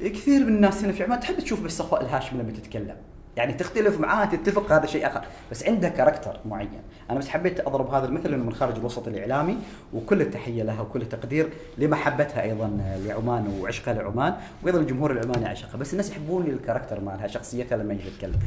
كثير 0.00 0.40
من 0.44 0.54
الناس 0.54 0.84
هنا 0.84 0.92
في 0.92 1.04
عمان 1.04 1.20
تحب 1.20 1.38
تشوف 1.38 1.62
بس 1.62 1.78
صفاء 1.78 2.02
الهاشم 2.02 2.40
لما 2.40 2.52
تتكلم. 2.52 2.96
يعني 3.38 3.52
تختلف 3.52 4.00
معاه 4.00 4.24
تتفق 4.24 4.72
هذا 4.72 4.86
شيء 4.86 5.06
آخر. 5.06 5.24
بس 5.50 5.64
عنده 5.64 5.88
كاركتر 5.88 6.40
معين. 6.44 6.80
أنا 7.10 7.18
بس 7.18 7.28
حبيت 7.28 7.60
أضرب 7.60 7.94
هذا 7.94 8.06
المثل 8.06 8.30
لأنه 8.30 8.44
من 8.44 8.52
خارج 8.52 8.76
الوسط 8.76 9.08
الإعلامي 9.08 9.58
وكل 9.94 10.20
التحية 10.20 10.62
لها 10.62 10.80
وكل 10.80 11.02
التقدير 11.02 11.48
لمحبتها 11.78 12.42
أيضا 12.42 12.80
لعمان 13.06 13.58
وعشقها 13.60 13.94
لعمان 13.94 14.34
وأيضا 14.62 14.78
الجمهور 14.80 15.10
العماني 15.10 15.46
عشقها. 15.46 15.76
بس 15.76 15.92
الناس 15.92 16.10
يحبون 16.10 16.46
ال 16.46 16.51
character 16.51 17.00
مالها 17.00 17.26
شخصيتها 17.26 17.78
لما 17.78 17.92
يجي 17.94 18.08
يتكلم. 18.08 18.38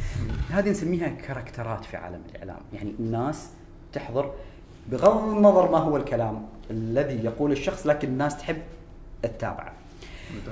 هذه 0.49 0.69
نسميها 0.69 1.08
كاركترات 1.08 1.86
في 1.86 1.97
عالم 1.97 2.21
الإعلام. 2.32 2.60
يعني 2.73 2.93
الناس 2.99 3.49
تحضر 3.93 4.32
بغض 4.91 5.30
النظر 5.30 5.71
ما 5.71 5.77
هو 5.77 5.97
الكلام 5.97 6.45
الذي 6.71 7.25
يقول 7.25 7.51
الشخص 7.51 7.88
لكن 7.88 8.08
الناس 8.08 8.38
تحب 8.38 8.58
تتابعه 9.23 9.73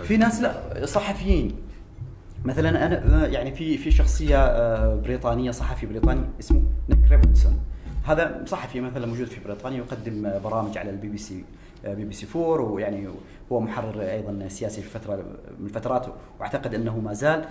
في 0.04 0.18
ناس 0.18 0.42
لا 0.42 0.86
صحفيين. 0.86 1.56
مثلا 2.46 2.86
أنا 2.86 3.28
يعني 3.28 3.52
في 3.52 3.78
في 3.78 3.92
شخصية 3.92 4.46
آه، 4.46 4.96
بريطانية 4.96 5.52
صحفي 5.52 5.86
بريطاني 5.86 6.22
اسمه 6.40 6.62
نيك 6.90 7.12
روبنسون 7.12 7.60
هذا 8.06 8.44
صحفي 8.46 8.82
مثلا 8.82 9.06
موجود 9.06 9.28
في 9.28 9.40
بريطانيا 9.46 9.78
يقدم 9.78 10.26
آه، 10.26 10.38
برامج 10.38 10.78
على 10.78 10.90
البي 10.90 11.08
بي 11.08 11.18
سي 11.18 11.44
بي 11.86 12.06
بي 12.06 12.14
سي 12.14 12.28
4 12.36 12.62
ويعني 12.62 13.08
هو 13.52 13.60
محرر 13.60 14.02
أيضا 14.02 14.48
سياسي 14.48 14.82
في 14.82 14.90
فترة 14.90 15.26
من 15.60 15.68
فتراته 15.68 16.14
وأعتقد 16.40 16.74
أنه 16.74 17.00
ما 17.00 17.14
زال 17.14 17.46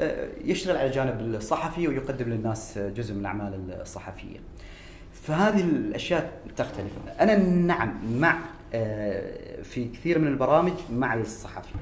آه، 0.00 0.28
يشتغل 0.44 0.76
على 0.76 0.86
الجانب 0.86 1.20
الصحفي 1.20 1.88
ويقدم 1.88 2.28
للناس 2.30 2.78
جزء 2.78 3.14
من 3.14 3.20
الأعمال 3.20 3.80
الصحفية. 3.80 4.38
فهذه 5.12 5.60
الأشياء 5.60 6.32
تختلف 6.56 6.92
أنا 7.20 7.36
نعم 7.36 8.20
مع 8.20 8.32
آه، 8.32 8.38
في 9.62 9.88
كثير 9.94 10.18
من 10.18 10.26
البرامج 10.26 10.72
مع 10.92 11.14
الصحفي. 11.14 11.74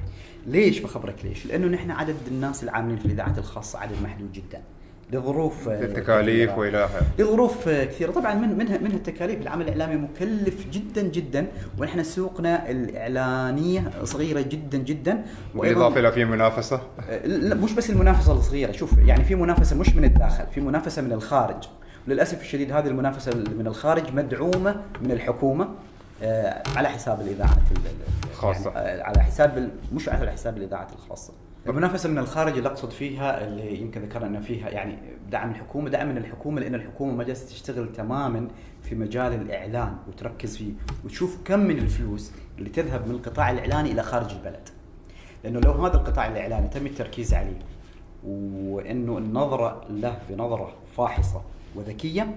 ليش 0.47 0.79
بخبرك 0.79 1.15
ليش؟ 1.23 1.45
لأنه 1.45 1.67
نحن 1.67 1.91
عدد 1.91 2.15
الناس 2.27 2.63
العاملين 2.63 2.97
في 2.97 3.05
الإذاعات 3.05 3.37
الخاصة 3.37 3.79
عدد 3.79 3.95
محدود 4.03 4.31
جدا. 4.31 4.61
لظروف 5.11 5.69
آه، 5.69 5.83
التكاليف. 5.83 6.57
وإلى 6.57 6.85
آخره. 6.85 7.01
لظروف 7.19 7.67
آه، 7.67 7.85
كثيرة. 7.85 8.11
طبعا 8.11 8.33
من 8.33 8.57
منها 8.57 8.77
منها 8.77 8.95
التكاليف. 8.95 9.41
العمل 9.41 9.69
الإعلامي 9.69 9.95
مكلف 9.95 10.67
جدا 10.71 11.01
جدا. 11.01 11.47
ونحن 11.79 12.03
سوقنا 12.03 12.69
الإعلانية 12.71 13.91
صغيرة 14.03 14.41
جدا 14.41 14.77
جدا. 14.77 15.23
بالإضافة 15.55 15.99
إلى 15.99 16.11
في 16.11 16.25
منافسة؟ 16.25 16.81
لا 17.25 17.55
مش 17.55 17.73
بس 17.73 17.89
المنافسة 17.89 18.33
الصغيرة. 18.33 18.71
شوف 18.71 18.97
يعني 18.97 19.23
في 19.23 19.35
منافسة 19.35 19.75
مش 19.75 19.95
من 19.95 20.05
الداخل 20.05 20.45
في 20.55 20.61
منافسة 20.61 21.01
من 21.01 21.11
الخارج. 21.11 21.63
وللأسف 22.07 22.41
الشديد 22.41 22.71
هذه 22.71 22.87
المنافسة 22.87 23.31
من 23.57 23.67
الخارج 23.67 24.13
مدعومة 24.13 24.81
من 25.01 25.11
الحكومة. 25.11 25.63
آه، 25.63 25.69
على 26.77 26.89
حساب 26.89 27.21
الاذاعات 27.21 27.57
ال- 27.71 27.77
ال- 27.77 28.29
الخاصة. 28.31 28.71
يعني 28.71 29.01
آه، 29.01 29.03
على 29.03 29.23
حساب 29.23 29.71
مش 29.93 30.09
على 30.09 30.31
حساب 30.31 30.57
الاذاعات 30.57 30.91
الخاصة 30.93 31.33
المنافسه 31.67 32.09
من 32.09 32.17
الخارج 32.17 32.57
اللي 32.57 32.69
أقصد 32.69 32.91
فيها 32.91 33.47
اللي 33.47 33.81
يمكن 33.81 34.01
ذكرنا 34.01 34.27
إنه 34.27 34.39
فيها 34.39 34.69
يعني 34.69 34.97
دعم 35.31 35.51
الحكومة 35.51 35.89
دعم 35.89 36.07
من 36.09 36.17
الحكومة 36.17 36.61
لأن 36.61 36.75
الحكومة 36.75 37.13
ما 37.13 37.23
جالسة 37.23 37.45
تشتغل 37.47 37.91
تماما 37.93 38.47
في 38.83 38.95
مجال 38.95 39.33
الإعلان 39.33 39.95
وتركز 40.07 40.57
فيه 40.57 40.71
وتشوف 41.05 41.37
كم 41.45 41.59
من 41.59 41.77
الفلوس 41.79 42.31
اللي 42.57 42.69
تذهب 42.69 43.07
من 43.07 43.15
القطاع 43.15 43.51
الإعلاني 43.51 43.91
إلى 43.91 44.03
خارج 44.03 44.31
البلد 44.31 44.69
لأنه 45.43 45.59
لو 45.59 45.71
هذا 45.71 45.95
القطاع 45.95 46.27
الإعلاني 46.27 46.67
تم 46.67 46.85
التركيز 46.85 47.33
عليه 47.33 47.59
وإنه 48.27 49.17
النظرة 49.17 49.81
له 49.89 50.17
بنظرة 50.29 50.73
فاحصة 50.97 51.41
وذكية 51.75 52.35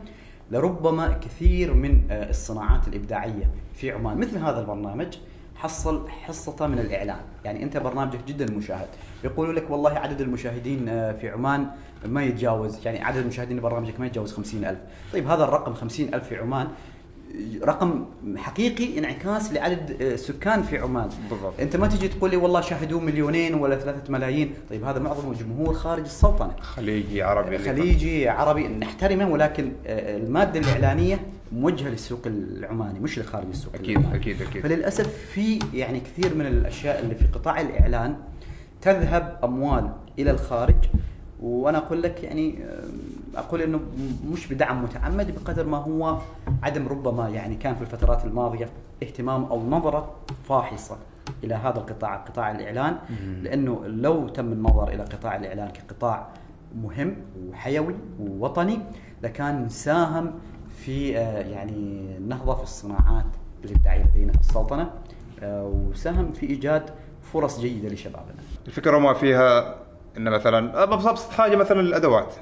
لربما 0.51 1.13
كثير 1.13 1.75
من 1.75 2.01
آه، 2.11 2.31
الصناعات 2.31 2.89
الإبداعية 2.89 3.51
في 3.75 3.91
عمان. 3.91 4.19
مثل 4.19 4.39
هذا 4.39 4.61
البرنامج 4.61 5.17
حصل 5.57 6.09
حصته 6.09 6.67
من 6.67 6.79
الإعلان، 6.79 7.21
يعني 7.45 7.63
أنت 7.63 7.77
برنامجك 7.77 8.25
جدا 8.27 8.55
مشاهد، 8.55 8.89
يقولوا 9.25 9.53
لك 9.53 9.71
والله 9.71 9.91
عدد 9.91 10.21
المشاهدين 10.21 10.89
آه، 10.89 11.13
في 11.13 11.31
عمان 11.31 11.67
ما 12.05 12.25
يتجاوز. 12.25 12.87
يعني 12.87 13.05
عدد 13.05 13.17
المشاهدين 13.17 13.57
لبرنامجك 13.57 14.01
ما 14.01 14.07
يتجاوز 14.07 14.33
50000 14.33 14.79
طيب 15.13 15.29
هذا 15.29 15.45
الرقم 15.45 15.75
50000 15.75 16.29
في 16.29 16.37
عمان 16.37 16.69
رقم 17.65 18.05
حقيقي 18.37 18.99
انعكاس 18.99 19.53
لعدد 19.53 20.03
آه، 20.03 20.17
سكان 20.17 20.63
في 20.63 20.79
عمان 20.79 21.09
بالضبط. 21.31 21.53
انت 21.61 21.77
ما 21.77 21.87
تجي 21.87 22.09
تقول 22.09 22.31
لي 22.31 22.37
والله 22.37 22.61
شاهدوه 22.61 23.01
مليونين 23.01 23.55
ولا 23.55 23.77
ثلاثة 23.79 24.13
ملايين 24.13 24.55
طيب 24.71 24.85
هذا 24.85 24.99
معظمه 24.99 25.35
جمهور 25.35 25.75
خارج 25.75 26.03
السلطنة 26.03 26.53
خليجي 26.61 27.23
عربي 27.23 27.59
خليجي 27.59 28.29
عربي 28.29 28.69
نحترمه 28.69 29.29
ولكن 29.31 29.73
آه، 29.87 30.17
المادة 30.17 30.61
الإعلانية 30.61 31.21
موجهة 31.53 31.89
للسوق 31.89 32.21
العماني 32.27 33.01
مش 33.01 33.19
لخارج 33.19 33.47
السوق 33.51 33.75
أكيد، 33.75 33.91
العماني. 33.99 34.17
أكيد، 34.17 34.43
أكيد. 34.43 34.63
فللأسف 34.63 35.15
في 35.35 35.59
يعني 35.75 36.01
كثير 36.01 36.35
من 36.35 36.47
الأشياء 36.47 37.01
اللي 37.03 37.15
في 37.15 37.25
قطاع 37.27 37.61
الإعلان 37.61 38.17
تذهب 38.83 39.39
أموال 39.45 39.91
إلى 40.19 40.31
الخارج 40.31 40.75
وأنا 41.43 41.79
أقول 41.79 42.03
لك 42.03 42.23
يعني 42.25 42.59
آه، 43.37 43.41
أقول 43.41 43.63
إنه 43.63 43.81
مش 44.33 44.47
بدعم 44.47 44.83
متعمد 44.83 45.35
بقدر 45.35 45.67
ما 45.67 45.77
هو 45.77 46.19
عدم 46.63 46.89
ربما 46.89 47.29
يعني 47.29 47.57
كان 47.57 47.75
في 47.75 47.83
الفترات 47.83 48.25
الماضية 48.25 48.69
اهتمام 49.03 49.45
أو 49.45 49.71
نظرة 49.71 50.15
فاحصة 50.49 50.97
إلى 51.45 51.55
هذا 51.55 51.79
القطاع 51.79 52.17
قطاع 52.17 52.51
الإعلان. 52.51 52.97
لأنه 53.43 53.83
لو 53.87 54.29
تم 54.29 54.53
النظر 54.53 54.89
إلى 54.89 55.03
قطاع 55.03 55.37
الإعلان 55.37 55.69
كقطاع 55.69 56.27
مهم 56.83 57.17
وحيوي 57.49 57.95
ووطني 58.21 58.79
لكان 59.23 59.69
ساهم 59.69 60.33
في 60.85 61.19
آه، 61.19 61.41
يعني 61.41 61.73
النهضه 62.19 62.55
في 62.55 62.63
الصناعات 62.63 63.27
الابداعيه 63.65 64.05
لدينا 64.05 64.33
في 64.33 64.41
السلطنة 64.41 64.91
آه، 65.43 65.65
وساهم 65.65 66.33
في 66.33 66.47
إيجاد 66.47 66.91
فرص 67.33 67.61
جيدة 67.61 67.89
لشبابنا. 67.89 68.35
الفكرة 68.67 68.99
ما 68.99 69.15
فيها 69.15 69.75
إن 70.17 70.31
مثلا 70.31 70.83
ابسط 70.83 71.31
حاجة 71.31 71.57
مثلا 71.57 71.81
الادوات 71.81 72.35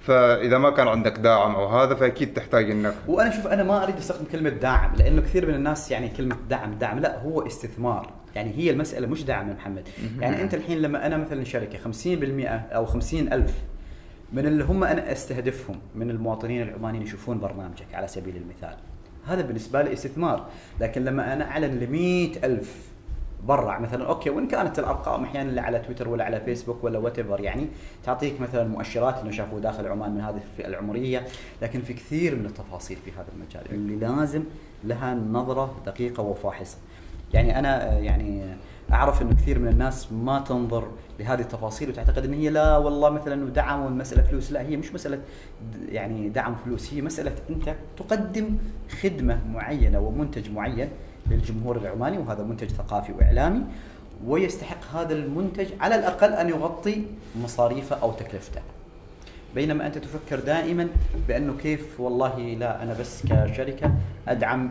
فإذا 0.00 0.58
ما 0.58 0.70
كان 0.70 0.88
عندك 0.88 1.18
داعم 1.18 1.54
أو 1.54 1.66
هذا 1.66 1.94
فأكيد 1.94 2.34
تحتاج 2.34 2.70
إنك 2.70 2.94
وأنا 3.08 3.30
شوف 3.30 3.46
أنا 3.46 3.62
ما 3.62 3.84
أريد 3.84 3.96
أستخدم 3.96 4.24
كلمة 4.24 4.50
داعم 4.50 4.94
لأنه 4.94 5.22
كثير 5.22 5.48
من 5.48 5.54
الناس 5.54 5.90
يعني 5.90 6.08
كلمة 6.08 6.36
دعم 6.50 6.74
دعم 6.74 6.98
لا 6.98 7.22
هو 7.22 7.46
استثمار. 7.46 8.12
يعني 8.34 8.56
هي 8.56 8.70
المسألة 8.70 9.06
مش 9.06 9.24
دعم 9.24 9.48
يا 9.48 9.54
محمد. 9.54 9.88
يعني 10.20 10.42
أنت 10.42 10.54
الحين 10.54 10.78
لما 10.78 11.06
أنا 11.06 11.16
مثلا 11.16 11.44
شركة 11.44 11.78
50% 11.78 12.72
أو 12.74 12.86
50000 12.86 13.54
من 14.32 14.46
اللي 14.46 14.64
هم 14.64 14.84
أنا 14.84 15.12
أستهدفهم 15.12 15.76
من 15.94 16.10
المواطنين 16.10 16.62
العمانيين 16.62 17.02
يشوفون 17.02 17.40
برنامجك 17.40 17.94
على 17.94 18.08
سبيل 18.08 18.36
المثال. 18.36 18.76
هذا 19.26 19.42
بالنسبة 19.42 19.82
لي 19.82 19.92
استثمار. 19.92 20.46
لكن 20.80 21.04
لما 21.04 21.32
أنا 21.32 21.50
أعلن 21.50 21.78
ل 21.78 21.90
100000 21.90 22.90
برا. 23.46 23.78
مثلا 23.78 24.06
أوكي 24.06 24.30
وإن 24.30 24.48
كانت 24.48 24.78
الأرقام 24.78 25.24
أحيانا 25.24 25.50
اللي 25.50 25.60
على 25.60 25.78
تويتر 25.78 26.08
ولا 26.08 26.24
على 26.24 26.40
فيسبوك 26.40 26.84
ولا 26.84 26.98
وات 26.98 27.18
يعني 27.18 27.68
تعطيك 28.04 28.40
مثلا 28.40 28.68
مؤشرات 28.68 29.18
إنه 29.18 29.30
شافوا 29.30 29.60
داخل 29.60 29.86
عمان 29.86 30.14
من 30.14 30.20
هذه 30.20 30.40
الفئة 30.52 30.68
العمرية 30.68 31.26
لكن 31.62 31.82
في 31.82 31.92
كثير 31.92 32.36
من 32.36 32.46
التفاصيل 32.46 32.96
في 33.04 33.10
هذا 33.10 33.26
المجال 33.34 33.62
اللي 33.70 33.96
لازم 33.96 34.42
لها 34.84 35.14
نظرة 35.14 35.74
دقيقة 35.86 36.22
وفاحصة. 36.22 36.78
يعني 37.34 37.58
أنا 37.58 37.98
يعني 37.98 38.56
أعرف 38.92 39.22
إنه 39.22 39.34
كثير 39.34 39.58
من 39.58 39.68
الناس 39.68 40.12
ما 40.12 40.38
تنظر 40.40 40.88
لهذه 41.20 41.40
التفاصيل 41.40 41.88
وتعتقد 41.88 42.24
إن 42.24 42.34
هي 42.34 42.50
لا 42.50 42.76
والله 42.76 43.10
مثلا 43.10 43.50
دعم 43.50 43.80
والمسألة 43.80 44.22
فلوس. 44.22 44.52
لا 44.52 44.60
هي 44.60 44.76
مش 44.76 44.94
مسألة 44.94 45.20
يعني 45.88 46.28
دعم 46.28 46.54
فلوس 46.64 46.94
هي 46.94 47.02
مسألة 47.02 47.32
أنت 47.50 47.74
تقدم 47.96 48.56
خدمة 49.02 49.40
معينة 49.46 50.00
ومنتج 50.00 50.50
معين 50.50 50.88
للجمهور 51.30 51.76
العماني 51.76 52.18
وهذا 52.18 52.42
منتج 52.42 52.68
ثقافي 52.68 53.12
وإعلامي 53.12 53.62
ويستحق 54.26 54.96
هذا 54.96 55.14
المنتج 55.14 55.66
على 55.80 55.94
الأقل 55.94 56.32
أن 56.32 56.48
يغطي 56.48 57.04
مصاريفه 57.42 57.96
أو 57.96 58.12
تكلفته. 58.12 58.60
بينما 59.54 59.86
أنت 59.86 59.98
تفكر 59.98 60.40
دائما 60.40 60.88
بأنه 61.28 61.56
كيف 61.62 62.00
والله 62.00 62.38
لا 62.38 62.82
أنا 62.82 62.94
بس 63.00 63.22
كشركة 63.26 63.92
أدعم 64.28 64.70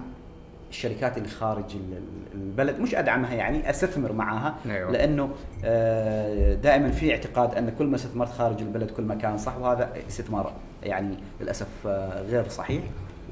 الشركات 0.69 1.17
اللي 1.17 1.29
خارج 1.29 1.75
ال- 1.75 1.97
ال- 1.97 2.41
البلد 2.41 2.79
مش 2.79 2.95
أدعمها 2.95 3.33
يعني 3.33 3.69
أستثمر 3.69 4.11
معها 4.11 4.55
أيوة. 4.65 4.91
لأنه 4.91 5.29
آه، 5.65 6.53
دائما 6.53 6.91
في 6.91 7.11
اعتقاد 7.11 7.55
أن 7.55 7.69
كل 7.79 7.85
ما 7.85 7.95
استثمرت 7.95 8.29
خارج 8.31 8.61
البلد 8.61 8.91
كل 8.91 9.03
ما 9.03 9.15
كان 9.15 9.37
صح 9.37 9.57
وهذا 9.57 9.89
استثمار 10.07 10.53
يعني 10.83 11.15
للأسف 11.41 11.67
آه، 11.87 12.21
غير 12.21 12.47
صحيح 12.49 12.83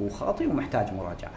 وخاطئ 0.01 0.47
ومحتاج 0.47 0.87
مراجعة. 0.93 1.31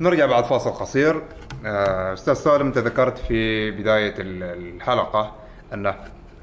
نرجع 0.00 0.26
بعد 0.26 0.44
فاصل 0.44 0.70
قصير 0.70 1.22
آه، 1.66 2.12
أستاذ 2.12 2.34
سالم 2.34 2.66
أنت 2.66 2.78
ذكرت 2.78 3.18
في 3.18 3.70
بداية 3.70 4.14
ال- 4.18 4.42
الحلقة 4.76 5.32
أن 5.74 5.94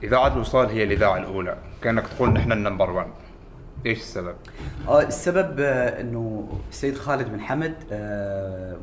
إذاعة 0.03 0.33
الوصال 0.33 0.69
هي 0.69 0.83
الإذاعة 0.83 1.17
الأولى 1.17 1.57
كأنك 1.81 2.07
تقول 2.07 2.29
نحن 2.29 2.51
النمبر 2.51 2.89
1 2.91 3.07
إيش 3.85 3.97
السبب؟ 3.99 4.35
آه، 4.87 5.01
السبب 5.01 5.59
آه، 5.59 6.01
إنه 6.01 6.47
السيد 6.69 6.95
خالد 6.97 7.29
بن 7.29 7.39
حمد 7.41 7.73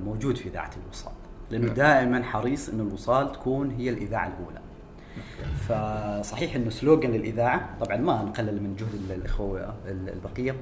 موجود 0.04 0.36
في 0.36 0.48
إذاعة 0.48 0.70
الوصال 0.84 1.12
لأنه 1.50 1.66
نعم. 1.66 1.74
دائما 1.74 2.22
حريص 2.24 2.68
انه 2.68 2.82
الوصال 2.82 3.32
تكون 3.32 3.70
هي 3.70 3.88
الإذاعة 3.90 4.26
الأولى 4.38 4.58
فصحيح 5.68 6.56
إنه 6.56 6.70
سلوغن 6.70 7.10
للإذاعة. 7.10 7.76
طبعا 7.80 7.96
ما 7.96 8.22
نقلل 8.22 8.62
من 8.62 8.76
جهد 8.76 8.94
ال- 8.94 9.12
الأخوة 9.16 9.74
ال- 9.88 10.08
البقية. 10.08 10.56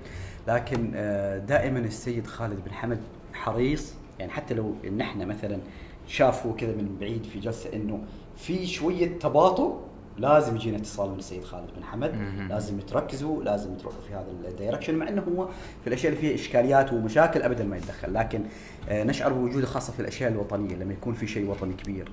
لكن 0.49 0.93
آه، 0.95 1.39
دائما 1.39 1.79
السيد 1.79 2.27
خالد 2.27 2.65
بن 2.65 2.73
حمد 2.73 3.01
حريص. 3.33 3.95
يعني 4.19 4.33
حتى 4.33 4.55
لو 4.55 4.75
ان 4.87 5.01
إحنا 5.01 5.25
مثلا 5.25 5.59
شافوا 6.07 6.53
كذا 6.55 6.73
من 6.73 6.97
بعيد 7.01 7.25
في 7.25 7.41
جلسة 7.41 7.73
إنه 7.75 8.01
في 8.37 8.67
شوية 8.67 9.19
تباطؤ 9.19 9.77
لازم 10.19 10.57
يجينا 10.57 10.77
اتصال 10.77 11.11
من 11.11 11.19
السيد 11.19 11.45
خالد 11.45 11.69
بن 11.77 11.85
حمد. 11.85 12.15
لازم 12.49 12.79
تركزوا 12.81 13.43
لازم 13.45 13.75
تروحوا 13.75 14.01
في 14.01 14.15
هذا 14.15 14.27
الدايركشن 14.49 14.95
مع 14.95 15.09
إنه 15.09 15.23
هو 15.23 15.49
في 15.83 15.87
الأشياء 15.87 16.13
اللي 16.13 16.21
فيها 16.21 16.35
إشكاليات 16.35 16.93
ومشاكل 16.93 17.43
ابدا 17.43 17.65
ما 17.65 17.77
يتدخل. 17.77 18.15
لكن 18.15 18.41
آه، 18.89 19.05
نشعر 19.05 19.33
بوجوده 19.33 19.67
خاصة 19.67 19.93
في 19.93 20.01
الأشياء 20.01 20.33
الوطنية 20.33 20.75
لما 20.77 20.93
يكون 20.93 21.15
في 21.15 21.27
شيء 21.27 21.51
وطني 21.51 21.75
كبير. 21.75 22.13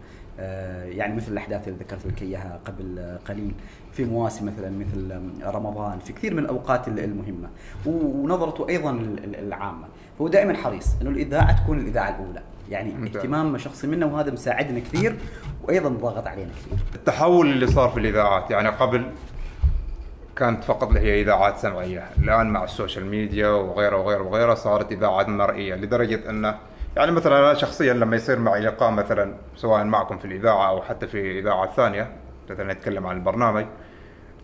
يعني 0.89 1.15
مثل 1.15 1.31
الأحداث 1.31 1.67
اللي 1.67 1.79
ذكرت 1.79 2.05
لك 2.05 2.21
إياها 2.21 2.59
قبل 2.65 2.99
آه، 2.99 3.19
قليل 3.27 3.51
في 3.91 4.05
مواسم 4.05 4.45
مثلا 4.45 4.69
مثل 4.69 5.21
رمضان 5.55 5.99
في 5.99 6.13
كثير 6.13 6.33
من 6.33 6.39
الأوقات 6.39 6.87
ال- 6.87 6.99
المهمة 6.99 7.49
ونظرته 7.85 8.69
أيضا 8.69 8.91
العامة. 9.23 9.87
فهو 10.19 10.27
دائما 10.27 10.57
حريص 10.57 10.87
إنه 11.01 11.09
الإذاعة 11.09 11.63
تكون 11.63 11.79
الإذاعة 11.79 12.09
الأولى. 12.09 12.41
يعني 12.69 12.93
ممتاز. 12.93 13.15
اهتمام 13.17 13.57
شخصي 13.57 13.87
منا 13.87 14.05
وهذا 14.05 14.31
مساعدنا 14.31 14.79
كثير 14.79 15.15
وأيضا 15.63 15.89
ضاغط 15.89 16.27
علينا 16.27 16.49
كثير. 16.51 16.79
التحول 16.95 17.49
اللي 17.51 17.67
صار 17.67 17.89
في 17.89 17.99
الإذاعات 17.99 18.51
يعني 18.51 18.69
قبل 18.69 19.03
كانت 20.35 20.63
فقط 20.63 20.87
اللي 20.87 20.99
هي 20.99 21.21
إذاعات 21.21 21.57
سمعية، 21.57 22.03
الآن 22.17 22.47
مع 22.49 22.63
السوشيال 22.63 23.05
ميديا 23.05 23.47
وغيره 23.49 23.97
وغيره 23.97 24.21
وغيره 24.23 24.53
صارت 24.53 24.91
إذاعات 24.91 25.29
مرئية 25.29 25.75
لدرجة 25.75 26.29
انه 26.29 26.55
يعني 26.97 27.11
مثلا 27.11 27.39
أنا 27.39 27.53
شخصيا 27.53 27.93
لما 27.93 28.15
يصير 28.15 28.39
معي 28.39 28.61
لقاء 28.61 28.91
مثلا 28.91 29.33
سواء 29.55 29.83
معكم 29.83 30.17
في 30.17 30.25
الإذاعة 30.25 30.69
أو 30.69 30.81
حتى 30.81 31.07
في 31.07 31.39
اذاعه 31.39 31.71
ثانية 31.75 32.11
مثلا 32.49 32.73
نتكلم 32.73 33.07
عن 33.07 33.15
البرنامج 33.15 33.65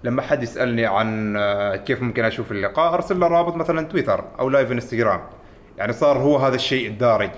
لما 0.04 0.22
حد 0.22 0.44
يسألني 0.44 0.86
عن 0.86 1.36
آه، 1.38 1.76
كيف 1.76 2.02
ممكن 2.02 2.24
أشوف 2.26 2.52
اللقاء 2.52 2.94
أرسل 2.94 3.20
له 3.20 3.28
رابط 3.28 3.56
مثلا 3.56 3.88
تويتر 3.88 4.24
أو 4.40 4.50
لايف 4.50 4.72
إنستغرام. 4.72 5.22
يعني 5.78 5.94
صار 5.94 6.18
هو 6.18 6.38
هذا 6.38 6.56
الشيء 6.56 6.88
الدارج. 6.88 7.30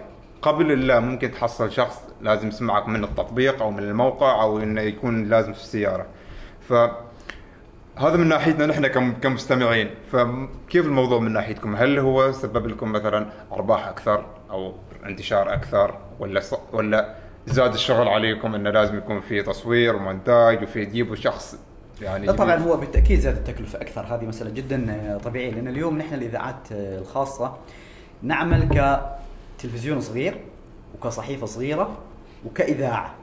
قبل 0.42 0.88
لا 0.88 1.00
ممكن 1.00 1.32
تحصل 1.32 1.72
شخص 1.72 2.02
لازم 2.22 2.48
يسمعك 2.48 2.88
من 2.88 3.04
التطبيق 3.04 3.62
أو 3.62 3.72
من 3.72 3.80
الموقع 3.80 4.42
أو 4.44 4.60
إنه 4.60 4.82
يكون 4.82 5.24
لازم 5.26 5.54
في 5.54 5.60
السيارة. 5.60 6.06
ف 6.70 6.74
هذا 7.98 8.18
من 8.18 8.28
ناحيتنا 8.28 8.66
نحن 8.66 8.88
كم- 8.88 9.14
كمستمعين. 9.14 9.90
فكيف 10.12 10.86
الموضوع 10.86 11.20
من 11.20 11.34
ناحيتكم؟ 11.34 11.76
هل 11.76 12.00
هو 12.00 12.32
سبب 12.32 12.68
لكم 12.68 12.92
مثلا 12.92 13.26
أرباح 13.52 13.88
أكثر 13.88 14.26
أو 14.52 14.74
انتشار 15.10 15.54
أكثر 15.54 15.98
ولا 16.20 16.40
ص... 16.40 16.54
ولا 16.74 17.16
زاد 17.46 17.74
الشغل 17.74 18.08
عليكم 18.08 18.56
إنه 18.56 18.70
لازم 18.70 18.98
يكون 18.98 19.22
في 19.22 19.44
تصوير 19.44 19.96
ومونتاج 19.96 20.64
وفي 20.64 20.86
تجيبوا 20.86 21.16
شخص 21.16 21.60
يعني 22.02 22.26
لا 22.26 22.32
طبعا؟ 22.32 22.56
هو 22.56 22.78
بالتأكيد 22.78 23.20
زاد 23.20 23.38
التكلفة 23.38 23.82
أكثر. 23.82 24.02
هذه 24.02 24.26
مسألة 24.26 24.50
جدا 24.50 25.20
طبيعية 25.24 25.52
لأن 25.52 25.68
اليوم 25.68 25.98
نحن 25.98 26.14
الإذاعات 26.14 26.72
الخاصة 26.72 27.58
نعمل 28.24 28.70
كتلفزيون 29.58 30.02
صغير 30.02 30.38
وكصحيفة 30.96 31.46
صغيرة 31.46 31.98
وكإذاعة. 32.46 33.14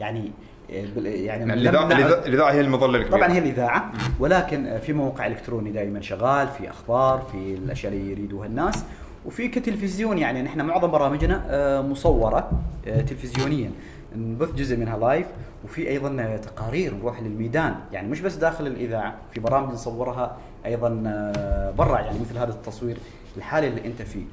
يعني 0.00 0.30
يعني 0.70 1.52
الاذاعه 1.52 2.52
هي 2.52 2.60
المظلة 2.60 2.98
الكبيرة. 2.98 3.16
طبعا 3.16 3.32
هي 3.32 3.38
الإذاعة 3.38 3.92
ولكن 4.20 4.78
في 4.78 4.92
موقع 4.92 5.26
الكتروني 5.26 5.70
دائما 5.70 6.00
شغال 6.00 6.48
في 6.48 6.70
أخبار 6.70 7.22
في 7.32 7.54
الأشياء 7.54 7.92
اللي 7.92 8.10
يريدوها 8.10 8.46
الناس. 8.46 8.84
وفي 9.26 9.48
كتلفزيون 9.48 10.18
يعني 10.18 10.42
نحن 10.42 10.60
معظم 10.60 10.90
برامجنا 10.90 11.44
آه، 11.48 11.80
مصورة 11.82 12.50
آه، 12.86 13.00
تلفزيونيا. 13.00 13.70
نبث 14.16 14.52
جزء 14.54 14.76
منها 14.76 14.98
لايف 14.98 15.26
وفي 15.64 15.88
أيضا 15.88 16.16
آه، 16.22 16.36
تقارير 16.36 16.94
نروح 16.94 17.22
للميدان. 17.22 17.74
يعني 17.92 18.08
مش 18.08 18.20
بس 18.20 18.34
داخل 18.34 18.66
الإذاعة 18.66 19.14
في 19.34 19.40
برامج 19.40 19.72
نصورها 19.72 20.36
أيضا 20.66 20.88
برا 21.78 22.00
يعني 22.00 22.18
مثل 22.20 22.38
هذا 22.38 22.50
التصوير 22.50 22.96
الحالي 23.36 23.68
اللي 23.68 23.84
أنت 23.86 24.02
فيه. 24.02 24.24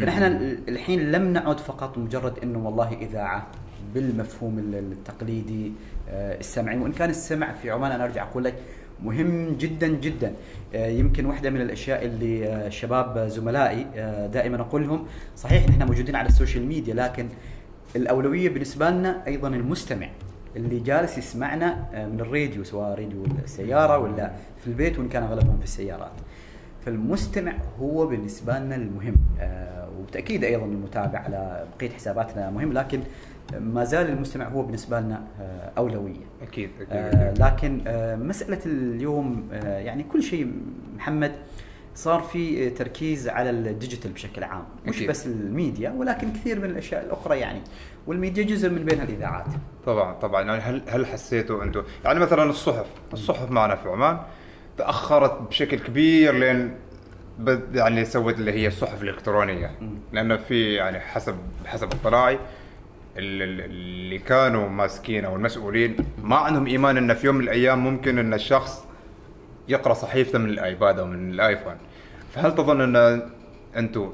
فنحن 0.00 0.22
الحين 0.68 1.12
لم 1.12 1.32
نعد 1.32 1.60
فقط 1.60 1.98
مجرد 1.98 2.38
إنه 2.42 2.58
والله 2.66 2.92
إذاعة 2.92 3.46
بالمفهوم 3.94 4.58
ال- 4.58 4.74
التقليدي 4.92 5.72
السمعي. 6.10 6.78
وإن 6.78 6.92
كان 6.92 7.10
السمع 7.10 7.52
في 7.52 7.70
عمان 7.70 7.92
أنا 7.92 8.04
أرجع 8.04 8.22
أقول 8.22 8.44
لك 8.44 8.54
مهم 9.02 9.52
جدا 9.52 9.88
جدا. 9.88 10.32
آه، 10.74 10.86
يمكن 10.86 11.26
واحدة 11.26 11.50
من 11.50 11.60
الأشياء 11.60 12.04
اللي 12.04 12.46
آه، 12.46 12.68
شباب 12.68 13.18
زملائي 13.18 13.86
آه، 13.94 14.26
دائما 14.26 14.60
أقول 14.60 14.86
لهم 14.86 15.06
صحيح 15.36 15.68
نحن 15.68 15.82
موجودين 15.82 16.16
على 16.16 16.28
ال 16.28 16.33
social 16.33 16.66
media 16.66 16.94
لكن 16.94 17.28
الأولوية 17.96 18.48
بالنسبة 18.48 18.90
لنا 18.90 19.26
أيضا 19.26 19.48
المستمع. 19.48 20.08
اللي 20.56 20.80
جالس 20.80 21.18
يسمعنا 21.18 21.86
من 22.12 22.20
الراديو 22.20 22.64
سواء 22.64 22.98
راديو 22.98 23.24
السيارة 23.44 23.98
ولا 23.98 24.32
في 24.60 24.66
البيت 24.66 24.98
وإن 24.98 25.08
كان 25.08 25.22
أغلبهم 25.22 25.58
في 25.58 25.64
السيارات. 25.64 26.12
فالمستمع 26.86 27.52
هو 27.80 28.06
بالنسبة 28.06 28.58
لنا 28.58 28.76
المهم. 28.76 29.16
وبالتاكيد 29.98 30.44
أيضا 30.44 30.64
المتابع 30.64 31.18
على 31.18 31.64
بقية 31.78 31.90
حساباتنا 31.90 32.50
مهم 32.50 32.72
لكن 32.72 33.00
ما 33.60 33.84
زال 33.84 34.08
المستمع 34.08 34.48
هو 34.48 34.62
بالنسبة 34.62 35.00
لنا 35.00 35.24
آه، 35.40 35.72
أولوية. 35.78 36.20
أكيد 36.42 36.70
أكيد, 36.80 36.88
آه 36.92 37.30
أكيد. 37.30 37.42
لكن 37.42 37.80
آه 37.86 38.16
مسألة 38.16 38.58
اليوم 38.66 39.48
آه 39.52 39.78
يعني 39.78 40.02
كل 40.02 40.22
شيء 40.22 40.52
محمد 40.96 41.32
صار 41.94 42.20
في 42.20 42.70
تركيز 42.70 43.28
على 43.28 43.50
ال 43.50 43.58
digital 43.58 44.10
بشكل 44.12 44.44
عام. 44.44 44.64
مش 44.86 44.96
أكيد. 44.96 45.10
بس 45.10 45.26
الميديا 45.26 45.90
ولكن 45.90 46.32
كثير 46.32 46.58
من 46.58 46.64
الأشياء 46.64 47.04
الأخرى 47.04 47.38
يعني. 47.38 47.60
والميديا 48.06 48.44
جزء 48.44 48.70
من 48.70 48.84
بينها 48.84 49.04
الإذاعات. 49.04 49.46
طبعا 49.86 50.12
طبعا. 50.14 50.42
يعني 50.42 50.62
هل 50.62 50.82
هل 50.88 51.06
حسيتوا 51.06 51.62
أنتم 51.62 51.82
يعني 52.04 52.20
مثلا 52.20 52.42
الصحف 52.42 52.86
الصحف 53.12 53.50
معنا 53.50 53.74
في 53.76 53.88
عمان 53.88 54.18
تأخرت 54.78 55.42
بشكل 55.42 55.78
كبير 55.78 56.34
لين 56.34 56.74
يعني 57.74 58.04
سوت 58.04 58.38
اللي 58.38 58.52
هي 58.52 58.66
الصحف 58.66 59.02
الإلكترونية. 59.02 59.70
لأن 60.12 60.36
في 60.36 60.74
يعني 60.74 61.00
حسب 61.00 61.36
حسب 61.66 61.88
اطلاعي 61.92 62.38
اللي 63.16 64.18
كانوا 64.18 64.68
ماسكين 64.68 65.24
أو 65.24 65.36
المسؤولين 65.36 65.96
ما 66.22 66.36
عندهم 66.36 66.66
إيمان 66.66 66.96
إن 66.96 67.14
في 67.14 67.26
يوم 67.26 67.36
من 67.36 67.44
الأيام 67.44 67.84
ممكن 67.84 68.18
إن 68.18 68.34
الشخص 68.34 68.84
يقرأ 69.68 69.94
صحيفته 69.94 70.38
من 70.38 70.48
الآيباد 70.48 70.98
أو 70.98 71.06
من 71.06 71.30
الآيفون. 71.30 71.76
فهل 72.32 72.54
تظن 72.54 72.80
إن 72.96 73.22
أنتم 73.76 74.12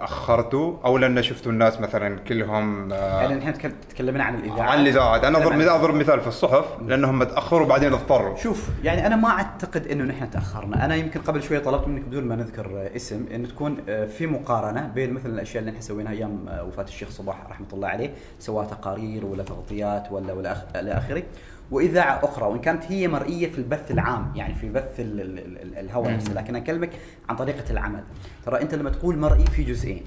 تاخرتوا 0.00 0.76
أو 0.84 0.98
لأن 0.98 1.22
شفتوا 1.22 1.52
الناس 1.52 1.80
مثلا 1.80 2.18
كلهم 2.18 2.92
آه، 2.92 3.20
يعني 3.22 3.34
نحن 3.34 3.52
تكل- 3.52 3.72
تكلمنا 3.90 4.24
عن 4.24 4.34
الاذاعات 4.34 4.60
عن 4.70 4.80
الاذاعات 4.80 5.24
أنا 5.24 5.38
اضرب 5.38 5.60
أضرب 5.60 5.94
مثال 5.94 6.20
في 6.20 6.26
الصحف 6.26 6.64
لأنهم 6.86 7.24
تاخروا 7.24 7.66
بعدين 7.66 7.92
اضطروا. 7.92 8.36
شوف 8.36 8.68
يعني 8.84 9.06
أنا 9.06 9.16
ما 9.16 9.28
أعتقد 9.28 9.86
إنه 9.86 10.04
نحن 10.04 10.30
تأخرنا، 10.30 10.84
أنا 10.84 10.94
يمكن 10.94 11.20
قبل 11.20 11.42
شوية 11.42 11.58
طلبت 11.58 11.88
منك 11.88 12.02
بدون 12.02 12.24
ما 12.24 12.36
نذكر 12.36 12.66
آه، 12.66 12.96
اسم 12.96 13.26
انه 13.34 13.48
تكون 13.48 13.76
آه، 13.88 14.06
في 14.06 14.26
مقارنة 14.26 14.86
بين 14.94 15.12
مثل 15.12 15.28
الأشياء 15.28 15.60
اللي 15.60 15.72
نحن 15.72 15.80
سويناها 15.80 16.12
أيام 16.12 16.46
وفاة 16.68 16.84
الشيخ 16.84 17.10
صباح 17.10 17.46
رحمة 17.50 17.66
الله 17.72 17.88
عليه، 17.88 18.10
سواء 18.38 18.66
تقارير 18.66 19.26
ولا 19.26 19.42
تغطيات 19.42 20.12
ولا 20.12 20.32
ولا 20.32 20.56
إلى 20.80 20.92
آخره، 20.92 21.22
وإذاعة 21.70 22.20
أخرى 22.24 22.46
وإن 22.46 22.60
كانت 22.60 22.84
هي 22.92 23.08
مرئية 23.08 23.50
في 23.50 23.58
البث 23.58 23.90
العام 23.90 24.32
يعني 24.36 24.54
في 24.54 24.68
بث 24.68 25.00
ال- 25.00 25.20
ال- 25.20 25.38
ال- 25.38 25.78
الهواء 25.78 26.08
نفسه، 26.14 26.32
لكن 26.34 26.56
أكلمك 26.56 26.90
عن 27.28 27.36
طريقة 27.36 27.70
العمل، 27.70 28.02
ترى 28.46 28.62
أنت 28.62 28.74
لما 28.74 28.90
تقول 28.90 29.18
مرئي 29.18 29.44
في 29.46 29.62
جزئين، 29.62 30.02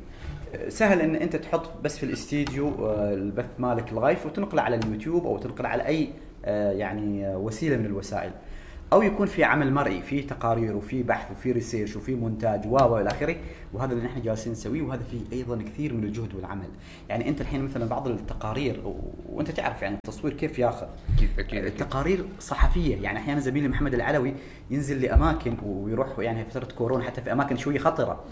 سهل 0.68 1.02
إن 1.02 1.16
أنت 1.16 1.36
تحط 1.36 1.70
بس 1.84 1.98
في 1.98 2.06
الاستديو 2.06 2.68
آه، 2.88 3.14
البث 3.14 3.46
مالك 3.60 3.94
live 3.94 4.26
وتنقله 4.26 4.62
على 4.62 4.76
اليوتيوب 4.76 5.26
أو 5.26 5.38
تنقله 5.38 5.70
على 5.70 5.86
أي 5.86 6.10
آه، 6.46 6.72
يعني 6.72 7.28
آه، 7.28 7.38
وسيلة 7.38 7.78
من 7.78 7.86
الوسائل. 7.86 8.32
أو 8.94 9.02
يكون 9.02 9.28
في 9.28 9.44
عمل 9.44 9.74
مرئي 9.74 10.02
في 10.02 10.22
تقارير 10.22 10.76
وفي 10.76 11.04
بحث 11.04 11.32
وفي 11.32 11.52
research 11.52 11.96
وفي 11.96 12.16
مونتاج 12.16 12.62
و 12.68 12.98
إلى 12.98 13.10
آخره. 13.10 13.36
وهذا 13.74 13.94
اللي 13.94 14.06
نحن 14.06 14.22
جالسين 14.22 14.52
نسويه 14.52 14.82
وهذا 14.82 15.02
فيه 15.12 15.38
أيضا 15.38 15.62
كثير 15.64 15.94
من 15.94 16.04
الجهد 16.04 16.36
والعمل. 16.36 16.68
يعني 17.10 17.30
أنت 17.30 17.42
الحين 17.42 17.64
مثلا 17.66 17.86
بعض 17.86 18.08
التقارير 18.08 18.80
و- 18.86 18.96
وأنت 19.30 19.52
تعرف 19.52 19.82
يعني 19.82 19.96
التصوير 19.96 20.34
كيف 20.34 20.60
ياخذ. 20.60 20.86
أكيد 21.18 21.30
أكيد 21.40 21.66
أكيد. 21.66 21.78
تقارير 21.78 22.26
صحفية. 22.40 22.96
يعني 23.04 23.20
أحيانا 23.20 23.40
زميلي 23.40 23.68
محمد 23.68 23.94
العلوي 23.94 24.34
ينزل 24.72 25.02
لأماكن 25.02 25.58
ويروح 25.66 26.08
يعني 26.20 26.46
فترة 26.46 26.68
كورونا 26.78 27.04
حتى 27.04 27.22
في 27.22 27.32
أماكن 27.32 27.58
شوية 27.58 27.80
خطرة. 27.80 28.24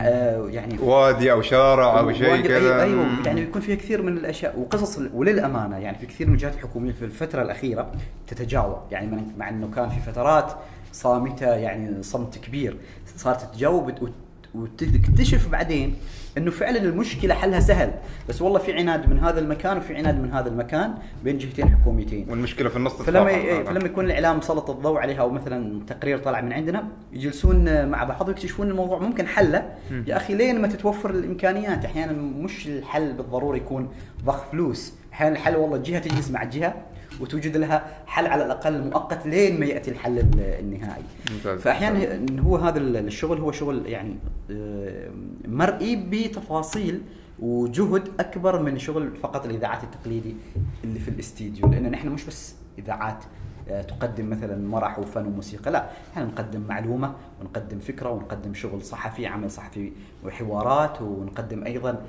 آه 0.00 0.48
يعني 0.48 0.78
وادي 0.78 1.32
أو 1.32 1.42
شارع 1.42 1.98
أو 1.98 2.12
شيء 2.12 2.40
كذا. 2.46 2.82
أيوه 2.82 3.06
يعني 3.26 3.40
يكون 3.40 3.62
فيها 3.62 3.76
كثير 3.76 4.02
من 4.02 4.16
الأشياء. 4.16 4.58
وقصص 4.58 4.98
وللأمانة 5.14 5.76
يعني 5.78 5.98
في 5.98 6.06
كثير 6.06 6.26
من 6.26 6.32
الجهات 6.32 6.54
الحكومية 6.54 6.92
في 6.92 7.04
الفترة 7.04 7.42
الأخيرة 7.42 7.92
تتجاوب. 8.26 8.78
يعني 8.90 9.22
مع 9.38 9.48
إنه 9.48 9.70
كان 9.74 9.88
في 10.00 10.12
فترات 10.12 10.52
صامته 10.92 11.46
يعني 11.54 12.02
صمت 12.02 12.38
كبير 12.38 12.76
صارت 13.16 13.40
تتجاوب 13.42 13.86
وت- 14.02 14.12
وتكتشف 14.54 15.48
بعدين 15.48 15.96
إنه 16.38 16.50
فعلا 16.50 16.78
المشكلة 16.78 17.34
حلها 17.34 17.60
سهل. 17.60 17.92
بس 18.28 18.42
والله 18.42 18.58
في 18.58 18.72
عناد 18.72 19.08
من 19.10 19.18
هذا 19.18 19.40
المكان 19.40 19.76
وفي 19.78 19.96
عناد 19.96 20.20
من 20.20 20.32
هذا 20.32 20.48
المكان 20.48 20.94
بين 21.24 21.38
جهتين 21.38 21.68
حكوميتين. 21.68 22.26
والمشكلة 22.30 22.68
في 22.68 22.76
النص 22.76 22.92
فلما. 22.92 23.28
إيه، 23.28 23.64
فلما 23.64 23.86
يكون 23.86 24.04
الإعلام 24.04 24.40
سلط 24.40 24.70
الضوء 24.70 24.98
عليها 24.98 25.20
أو 25.20 25.30
مثلا 25.30 25.80
تقرير 25.86 26.18
طلع 26.18 26.40
من 26.40 26.52
عندنا 26.52 26.84
يجلسون 27.12 27.88
مع 27.88 28.04
بعض 28.04 28.28
ويكتشفون 28.28 28.70
الموضوع 28.70 28.98
ممكن 28.98 29.26
حله. 29.26 29.70
يا 30.06 30.16
أخي 30.16 30.34
لين 30.34 30.60
ما 30.60 30.68
تتوفر 30.68 31.10
الإمكانيات 31.10 31.84
أحيانا 31.84 32.12
مش 32.12 32.66
الحل 32.66 33.12
بالضروره 33.12 33.56
يكون 33.56 33.88
ضخ 34.24 34.44
فلوس. 34.52 34.92
أحيانا 35.12 35.34
الحل 35.36 35.56
والله 35.56 35.76
جهه 35.76 35.98
تجلس 35.98 36.30
مع 36.30 36.44
جهه 36.44 36.74
وتوجد 37.20 37.56
لها 37.56 38.02
حل 38.06 38.26
على 38.26 38.44
الأقل 38.46 38.84
مؤقت 38.84 39.26
لين 39.26 39.60
ما 39.60 39.66
يأتي 39.66 39.90
الحل 39.90 40.18
ال- 40.18 40.40
النهائي. 40.40 41.02
ممتاز. 41.32 41.60
فأحيانا 41.60 42.26
هو 42.40 42.56
هذا 42.56 42.78
ال- 42.78 42.96
الشغل 42.96 43.38
هو 43.40 43.52
شغل 43.52 43.86
يعني 43.86 44.16
آه، 44.50 45.10
مرئي 45.48 45.96
بتفاصيل 45.96 47.00
وجهد 47.38 48.08
أكبر 48.20 48.62
من 48.62 48.78
شغل 48.78 49.16
فقط 49.16 49.44
الإذاعات 49.46 49.84
التقليدي 49.84 50.36
اللي 50.84 50.98
في 51.00 51.08
الاستديو. 51.08 51.66
لأن 51.70 51.90
نحن 51.90 52.08
مش 52.08 52.24
بس 52.24 52.54
إذاعات 52.78 53.24
آه، 53.68 53.82
تقدم 53.82 54.30
مثلا 54.30 54.68
مرح 54.68 54.98
وفن 54.98 55.26
وموسيقى 55.26 55.70
لا. 55.70 55.90
إحنا 56.12 56.24
نقدم 56.24 56.60
معلومة 56.60 57.14
ونقدم 57.40 57.78
فكرة 57.78 58.10
ونقدم 58.10 58.54
شغل 58.54 58.82
صحفي 58.82 59.26
عمل 59.26 59.50
صحفي 59.50 59.92
وحوارات 60.24 61.02
ونقدم 61.02 61.64
أيضا 61.64 62.02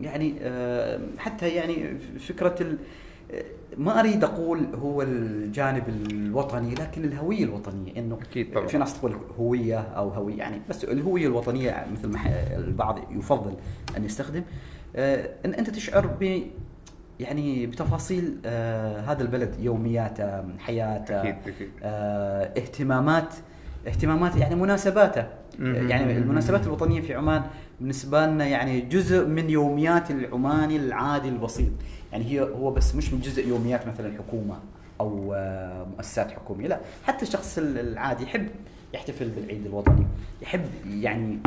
يعني 0.00 0.34
حتى 1.18 1.48
يعني 1.48 1.98
فكرة 2.18 2.54
ال 2.60 2.78
ما 3.76 4.00
أريد 4.00 4.24
أقول 4.24 4.66
هو 4.74 5.02
الجانب 5.02 5.88
الوطني 5.88 6.74
لكن 6.74 7.04
الهوية 7.04 7.44
الوطنية 7.44 7.92
إنه 7.96 8.18
أكيد 8.30 8.52
طبعاً. 8.54 8.66
في 8.66 8.78
ناس 8.78 8.98
تقول 8.98 9.16
هوية 9.38 9.78
أو 9.78 10.08
هوية 10.08 10.36
يعني 10.38 10.60
بس 10.68 10.84
الهوية 10.84 11.26
الوطنية 11.26 11.86
مثل 11.92 12.08
ما 12.08 12.18
البعض 12.56 12.98
يفضل 13.10 13.54
أن 13.96 14.04
يستخدم 14.04 14.42
آه، 14.96 15.30
إن 15.44 15.54
أنت 15.54 15.70
تشعر 15.70 16.06
ب 16.06 16.42
يعني 17.20 17.66
بتفاصيل 17.66 18.38
آه 18.46 19.00
هذا 19.00 19.22
البلد 19.22 19.54
يومياته 19.60 20.58
حياته 20.58 21.20
أكيد، 21.20 21.34
أكيد. 21.46 21.68
آه 21.82 22.44
اهتمامات 22.44 23.34
اهتمامات 23.88 24.36
يعني 24.36 24.54
مناسباته. 24.54 25.26
يعني 25.60 26.16
المناسبات 26.18 26.66
الوطنية 26.66 27.00
في 27.00 27.14
عمان 27.14 27.42
بالنسبة 27.80 28.26
لنا 28.26 28.46
يعني 28.46 28.80
جزء 28.80 29.26
من 29.26 29.50
يوميات 29.50 30.10
العماني 30.10 30.76
العادي 30.76 31.28
البسيط 31.28 31.70
يعني 32.12 32.24
هي 32.24 32.40
هو 32.40 32.70
بس 32.70 32.94
مش 32.94 33.12
من 33.12 33.20
جزء 33.20 33.48
يوميات 33.48 33.86
مثلا 33.86 34.12
حكومة 34.18 34.58
أو 35.00 35.34
آه، 35.34 35.86
مؤسسات 35.96 36.30
حكومية 36.30 36.68
لا 36.68 36.80
حتى 37.04 37.22
الشخص 37.22 37.58
العادي 37.58 38.24
يحب 38.24 38.48
يحتفل 38.94 39.28
بالعيد 39.28 39.66
الوطني 39.66 40.06
يحب 40.42 40.64
يعني 40.86 41.38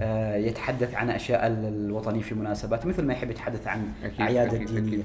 آه، 0.00 0.36
يتحدث 0.36 0.94
عن 0.94 1.10
أشياء 1.10 1.46
الوطنية 1.46 2.22
في 2.22 2.34
مناسبات 2.34 2.86
مثل 2.86 3.02
ما 3.04 3.12
يحب 3.12 3.30
يتحدث 3.30 3.66
عن 3.66 3.88
اعياد 4.20 4.54
الدينية. 4.54 5.02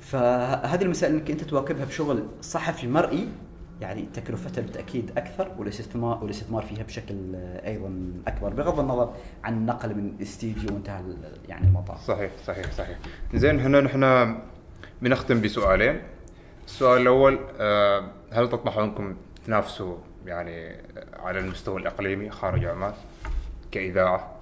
فهذه 0.00 0.82
المسائل 0.82 1.14
انك 1.14 1.30
أنت 1.30 1.44
تواكبها 1.44 1.84
بشغل 1.84 2.26
صحفي 2.42 2.86
مرئي 2.86 3.28
يعني 3.80 4.08
تكلفتها 4.14 4.62
بالتاكيد 4.62 5.10
أكثر 5.18 5.52
والاستثمار 5.58 6.18
والاستثمار 6.22 6.62
فيها 6.62 6.82
بشكل 6.82 7.34
آه، 7.34 7.66
أيضا 7.66 8.12
أكبر 8.26 8.48
بغض 8.48 8.80
النظر 8.80 9.14
عن 9.44 9.54
النقل 9.54 9.94
من 9.94 10.16
استديو 10.22 10.74
وانتهى 10.74 11.02
يعني 11.48 11.66
المطاف. 11.66 12.00
صحيح 12.00 12.30
صحيح 12.46 12.72
صحيح. 12.72 12.98
زين 13.34 13.60
هنا 13.60 13.80
نحن 13.80 14.34
بنختم 15.02 15.40
بسؤالين. 15.40 16.02
السؤال 16.66 17.02
الأول 17.02 17.38
آه، 17.58 18.10
هل 18.32 18.48
تطمحوا 18.48 18.84
انكم 18.84 19.16
تنافسوا 19.46 19.96
يعني 20.26 20.76
على 21.18 21.38
المستوى 21.38 21.80
الإقليمي 21.80 22.30
خارج 22.30 22.64
عمان 22.64 22.92
كإذاعة؟ 23.70 24.35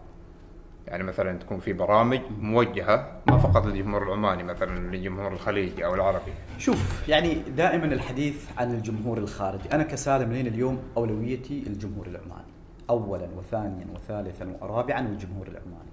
يعني 0.87 1.03
مثلا 1.03 1.39
تكون 1.39 1.61
في 1.61 1.73
برامج 1.73 2.21
موجهة 2.41 3.23
ما 3.29 3.39
فقط 3.39 3.67
للجمهور 3.67 4.03
العماني 4.03 4.43
مثلا 4.43 4.97
للجمهور 4.97 5.33
الخليجي 5.33 5.87
أو 5.87 5.95
العربي 5.95 6.33
شوف 6.59 7.09
يعني 7.09 7.35
دائما 7.35 7.85
الحديث 7.85 8.47
عن 8.59 8.75
الجمهور 8.75 9.19
الخارجي، 9.19 9.73
أنا 9.73 9.83
كسالم 9.83 10.33
لين 10.33 10.47
اليوم 10.47 10.83
أولويتي 10.97 11.65
الجمهور 11.67 12.07
العماني. 12.07 12.55
اولا 12.91 13.29
وثانيا 13.37 13.87
وثالثا 13.95 14.57
ورابعا 14.61 15.01
الجمهور 15.01 15.49
العماني. 15.49 15.91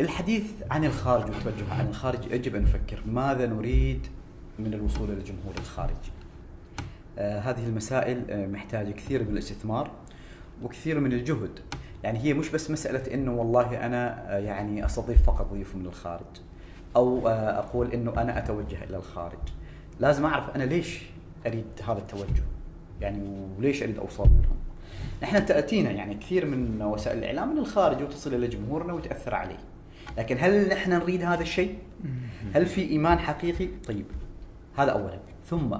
الحديث 0.00 0.52
عن 0.70 0.84
الخارج 0.84 1.24
والتوجه 1.24 1.72
عن 1.72 1.88
الخارج 1.88 2.32
يجب 2.32 2.54
أن 2.54 2.62
نفكر 2.62 3.02
ماذا 3.06 3.46
نريد 3.46 4.06
من 4.58 4.74
الوصول 4.74 5.10
إلى 5.10 5.18
الجمهور 5.18 5.54
الخارجي. 5.58 6.12
آه 7.18 7.40
هذه 7.40 7.66
المسائل 7.66 8.30
آه 8.30 8.46
محتاجة 8.46 8.90
كثير 8.90 9.22
من 9.24 9.32
الاستثمار 9.32 9.90
وكثير 10.62 11.00
من 11.00 11.12
الجهد. 11.12 11.60
يعني 12.06 12.18
هي 12.18 12.34
مش 12.34 12.48
بس 12.48 12.70
مسألة 12.70 13.14
إنه 13.14 13.32
والله 13.32 13.86
أنا 13.86 14.34
آه 14.36 14.38
يعني 14.38 14.84
أستضيف 14.84 15.22
فقط 15.22 15.52
ضيوف 15.52 15.76
من 15.76 15.86
الخارج. 15.86 16.26
أو 16.96 17.28
آه، 17.28 17.58
أقول 17.58 17.92
إنه 17.92 18.12
أنا 18.16 18.38
أتوجه 18.38 18.84
إلى 18.84 18.96
الخارج. 18.96 19.38
لازم 20.00 20.24
أعرف 20.24 20.56
أنا 20.56 20.64
ليش 20.64 21.02
أريد 21.46 21.64
هذا 21.88 21.98
التوجه؟ 21.98 22.42
يعني 23.00 23.46
وليش 23.58 23.82
أريد 23.82 23.98
أوصل 23.98 24.24
لهم 24.24 24.56
نحن 25.22 25.46
تأتينا 25.46 25.90
يعني 25.90 26.14
كثير 26.14 26.46
من 26.46 26.82
وسائل 26.82 27.18
الإعلام 27.18 27.52
من 27.52 27.58
الخارج 27.58 28.02
وتصل 28.02 28.34
إلى 28.34 28.48
جمهورنا 28.48 28.92
وتأثر 28.92 29.34
عليه. 29.34 29.58
لكن 30.18 30.36
هل 30.40 30.68
نحن 30.68 30.90
نريد 30.90 31.22
هذا 31.22 31.42
الشيء؟ 31.42 31.78
هل 32.54 32.66
في 32.66 32.80
إيمان 32.80 33.18
حقيقي؟ 33.18 33.68
طيب 33.88 34.06
هذا 34.76 34.90
اولا. 34.90 35.18
ثم 35.46 35.76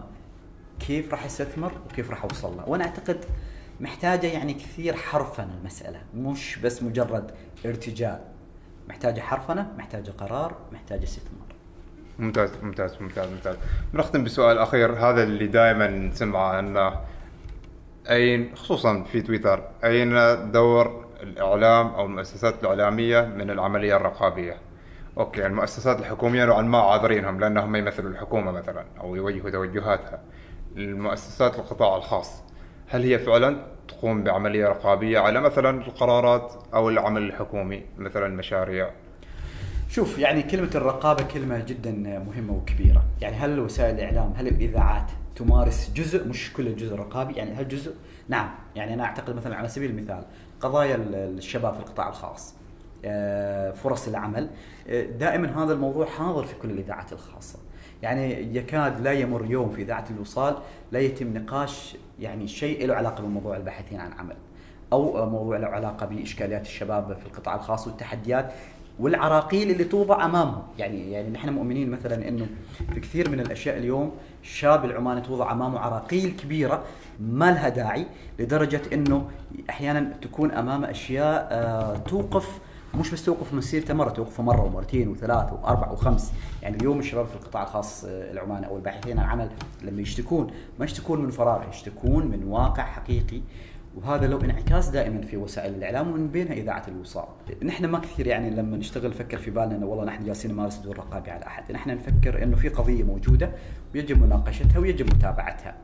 كيف 0.80 1.10
راح 1.10 1.24
استثمر 1.24 1.72
وكيف 1.90 2.10
راح 2.10 2.24
أوصل 2.24 2.56
له؟ 2.56 2.68
وأنا 2.68 2.84
أعتقد 2.84 3.24
محتاجة 3.80 4.26
يعني 4.26 4.54
كثير 4.54 4.96
حرفنه 4.96 5.54
المسألة 5.60 6.00
مش 6.14 6.58
بس 6.58 6.82
مجرد 6.82 7.30
ارتجال 7.66 8.20
محتاجة 8.88 9.20
حرفنه 9.20 9.72
محتاجة 9.78 10.10
قرار 10.10 10.56
محتاجة 10.72 11.04
استثمار. 11.04 11.46
ممتاز 12.18 12.50
ممتاز 12.62 12.96
ممتاز 13.00 13.28
ممتاز. 13.32 13.56
بنختم 13.94 14.24
بسؤال 14.24 14.58
أخير 14.58 14.92
هذا 14.92 15.22
اللي 15.22 15.46
دائما 15.46 15.88
نسمعه 15.88 16.58
أنه 16.58 17.00
أين 18.10 18.56
خصوصا 18.56 19.02
في 19.02 19.22
تويتر 19.22 19.62
أين 19.84 20.12
دور 20.52 21.06
الإعلام 21.22 21.86
أو 21.86 22.06
المؤسسات 22.06 22.54
الإعلامية 22.62 23.20
من 23.20 23.50
العملية 23.50 23.96
الرقابية؟ 23.96 24.56
أوكي 25.18 25.46
المؤسسات 25.46 26.00
الحكومية 26.00 26.44
نوعا 26.44 26.62
ما 26.62 26.78
عاذرينهم 26.78 27.40
لأنهم 27.40 27.76
يمثلوا 27.76 28.10
الحكومة 28.10 28.50
مثلا 28.50 28.84
أو 29.00 29.14
يوجهوا 29.14 29.50
توجهاتها. 29.50 30.20
المؤسسات 30.76 31.58
القطاع 31.58 31.96
الخاص 31.96 32.42
هل 32.88 33.02
هي 33.02 33.18
فعلا 33.18 33.66
تقوم 33.88 34.22
بعملية 34.24 34.68
رقابية 34.68 35.18
على 35.18 35.40
مثلا 35.40 35.80
القرارات 35.86 36.52
أو 36.74 36.88
العمل 36.88 37.22
الحكومي 37.22 37.82
مثلا 37.98 38.26
المشاريع 38.26 38.90
شوف 39.88 40.18
يعني 40.18 40.42
كلمة 40.42 40.70
الرقابة 40.74 41.24
كلمة 41.24 41.58
جدا 41.58 41.90
مهمة 42.26 42.52
وكبيرة، 42.52 43.02
يعني 43.20 43.36
هل 43.36 43.60
وسائل 43.60 43.94
الإعلام 43.94 44.32
هل 44.36 44.46
الإذاعات 44.48 45.10
تمارس 45.36 45.90
جزء 45.94 46.28
مش 46.28 46.52
كل 46.52 46.66
الجزء 46.66 46.94
الرقابي 46.94 47.34
يعني 47.34 47.54
هل 47.54 47.68
جزء؟ 47.68 47.94
نعم، 48.28 48.50
يعني 48.76 48.94
أنا 48.94 49.04
أعتقد 49.04 49.36
مثلا 49.36 49.56
على 49.56 49.68
سبيل 49.68 49.90
المثال 49.90 50.22
قضايا 50.60 50.94
ال- 50.94 51.14
الشباب 51.14 51.74
في 51.74 51.80
القطاع 51.80 52.08
الخاص 52.08 52.54
آه، 53.04 53.70
فرص 53.70 54.08
العمل 54.08 54.48
آه، 54.88 55.02
دائما 55.04 55.64
هذا 55.64 55.72
الموضوع 55.72 56.06
حاضر 56.06 56.44
في 56.44 56.54
كل 56.62 56.70
الإذاعات 56.70 57.12
الخاصة. 57.12 57.58
يعني 58.02 58.56
يكاد 58.56 59.00
لا 59.00 59.12
يمر 59.12 59.44
يوم 59.44 59.70
في 59.70 59.82
إذاعة 59.82 60.04
الوصال 60.10 60.56
لا 60.92 60.98
يتم 61.00 61.36
نقاش 61.36 61.96
يعني 62.20 62.48
شيء 62.48 62.86
له 62.86 62.94
علاقة 62.94 63.22
بموضوع 63.22 63.56
الباحثين 63.56 64.00
عن 64.00 64.12
عمل 64.12 64.36
أو 64.92 65.30
موضوع 65.30 65.56
له 65.56 65.66
علاقة 65.66 66.06
بإشكاليات 66.06 66.66
الشباب 66.66 67.16
في 67.20 67.26
القطاع 67.26 67.54
الخاص 67.54 67.86
والتحديات 67.86 68.52
والعراقيل 68.98 69.70
اللي 69.70 69.84
توضع 69.84 70.24
أمامهم. 70.24 70.62
يعني 70.78 71.12
يعني 71.12 71.30
نحن 71.30 71.48
مؤمنين 71.48 71.90
مثلا 71.90 72.28
إنه 72.28 72.46
في 72.94 73.00
كثير 73.00 73.30
من 73.30 73.40
الأشياء 73.40 73.78
اليوم 73.78 74.12
الشاب 74.42 74.84
العماني 74.84 75.20
توضع 75.20 75.52
أمامه 75.52 75.78
عراقيل 75.78 76.36
كبيرة 76.42 76.84
ما 77.20 77.50
لها 77.50 77.68
داعي 77.68 78.06
لدرجة 78.38 78.80
إنه 78.92 79.28
أحيانا 79.70 80.12
تكون 80.22 80.50
امامه 80.50 80.90
أشياء 80.90 81.48
آه 81.50 81.96
توقف 81.96 82.58
مش 82.94 83.10
بس 83.10 83.24
توقف 83.24 83.54
مسيرته 83.54 83.94
مرة 83.94 84.10
توقفه 84.10 84.42
مرة 84.42 84.62
ومرتين 84.62 85.08
وثلاث 85.08 85.52
واربع 85.52 85.90
وخمس 85.90 86.32
يعني 86.62 86.76
اليوم 86.76 86.98
الشباب 86.98 87.26
في 87.26 87.34
القطاع 87.34 87.62
الخاص 87.62 88.04
آه، 88.04 88.32
العماني 88.32 88.66
أو 88.66 88.76
الباحثين 88.76 89.18
عن 89.18 89.28
عمل 89.28 89.50
لما 89.82 90.02
يشتكون 90.02 90.50
ما 90.78 90.84
يشتكون 90.84 91.22
من 91.22 91.30
فراغ 91.30 91.68
يشتكون 91.68 92.26
من 92.26 92.44
واقع 92.44 92.82
حقيقي 92.82 93.40
وهذا 93.96 94.26
له 94.26 94.44
انعكاس 94.44 94.88
دائما 94.88 95.20
في 95.20 95.36
وسائل 95.36 95.74
الإعلام 95.74 96.12
ومن 96.12 96.28
بينها 96.28 96.52
إذاعة 96.52 96.82
الوصال. 96.88 97.24
نحن 97.62 97.84
ما 97.84 97.98
كثير 97.98 98.26
يعني 98.26 98.50
لما 98.50 98.76
نشتغل 98.76 99.10
نفكر 99.10 99.38
في 99.38 99.50
بالنا 99.50 99.76
إنه 99.76 99.86
والله 99.86 100.04
نحن 100.04 100.24
جالسين 100.24 100.50
نمارس 100.52 100.76
دور 100.76 100.98
رقابي 100.98 101.30
على 101.30 101.46
أحد، 101.46 101.72
نحن 101.72 101.90
نفكر 101.90 102.42
إنه 102.42 102.56
في 102.56 102.68
قضية 102.68 103.02
موجودة 103.02 103.50
ويجب 103.94 104.22
مناقشتها 104.22 104.78
ويجب 104.78 105.14
متابعتها. 105.14 105.74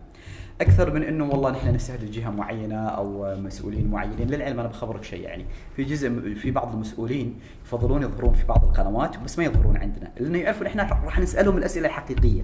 أكثر 0.62 0.94
من 0.94 1.03
إنه 1.03 1.25
والله 1.25 1.51
نحن 1.51 1.75
نستهدف 1.75 2.11
جهة 2.11 2.31
معينة 2.31 2.88
أو 2.88 3.37
مسؤولين 3.37 3.90
معينين، 3.90 4.29
للعلم 4.29 4.61
أنا 4.61 4.68
بخبرك 4.68 5.05
شيء 5.05 5.20
يعني، 5.20 5.46
في 5.77 5.85
جزء 5.85 6.35
في 6.35 6.51
بعض 6.51 6.72
المسؤولين 6.72 7.40
يفضلون 7.64 8.03
يظهرون 8.03 8.33
في 8.33 8.46
بعض 8.46 8.64
القنوات 8.64 9.18
بس 9.18 9.38
ما 9.38 9.44
يظهرون 9.44 9.77
عندنا، 9.77 10.11
لأنه 10.20 10.38
يعرفون 10.38 10.66
إحنا 10.66 10.83
راح 11.05 11.18
نسألهم 11.18 11.57
الأسئلة 11.57 11.87
الحقيقية. 11.87 12.42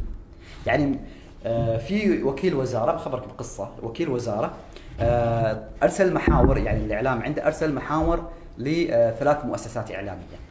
يعني 0.67 0.99
آه، 1.47 1.79
في 1.79 2.23
وكيل 2.23 2.55
وزارة 2.55 2.93
بخبرك 2.93 3.29
بقصة، 3.29 3.71
وكيل 3.83 4.09
وزارة 4.09 4.53
آه، 5.01 5.69
أرسل 5.83 6.15
محاور 6.15 6.59
يعني 6.59 6.85
الإعلام 6.85 7.23
عنده 7.23 7.47
أرسل 7.47 7.75
محاور 7.75 8.31
لثلاث 8.59 9.45
مؤسسات 9.45 9.93
إعلامية. 9.93 10.48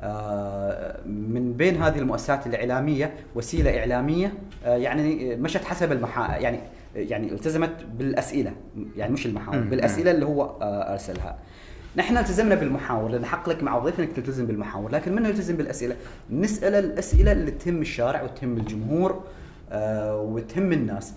آه، 0.00 1.00
من 1.06 1.52
بين 1.52 1.82
هذه 1.82 1.98
المؤسسات 1.98 2.46
الإعلامية 2.46 3.14
وسيلة 3.34 3.78
إعلامية 3.78 4.32
آه، 4.64 4.76
يعني 4.76 5.36
مشت 5.36 5.64
حسب 5.64 5.92
المحا 5.92 6.36
يعني 6.36 6.58
يعني 6.94 7.32
التزمت 7.32 7.84
بالأسئلة 7.98 8.52
يعني 8.96 9.12
مش 9.12 9.26
المحاور. 9.26 9.58
بالأسئلة 9.58 10.10
اللي 10.10 10.26
هو 10.26 10.42
آه، 10.62 10.92
أرسلها. 10.92 11.38
نحن 11.96 12.16
التزمنا 12.16 12.54
بالمحاور 12.54 13.10
لأن 13.10 13.24
حق 13.24 13.48
لك 13.48 13.62
مع 13.62 13.78
ضيف 13.78 14.00
إنك 14.00 14.12
تلتزم 14.12 14.46
بالمحاور 14.46 14.90
لكن 14.92 15.14
من 15.14 15.24
يلتزم 15.24 15.56
بالأسئلة؟ 15.56 15.96
نسأل 16.30 16.74
الأسئلة 16.74 17.32
اللي 17.32 17.50
تهم 17.50 17.80
الشارع 17.80 18.22
وتهم 18.22 18.56
الجمهور 18.56 19.24
آه، 19.72 20.20
وتهم 20.20 20.72
الناس. 20.72 21.12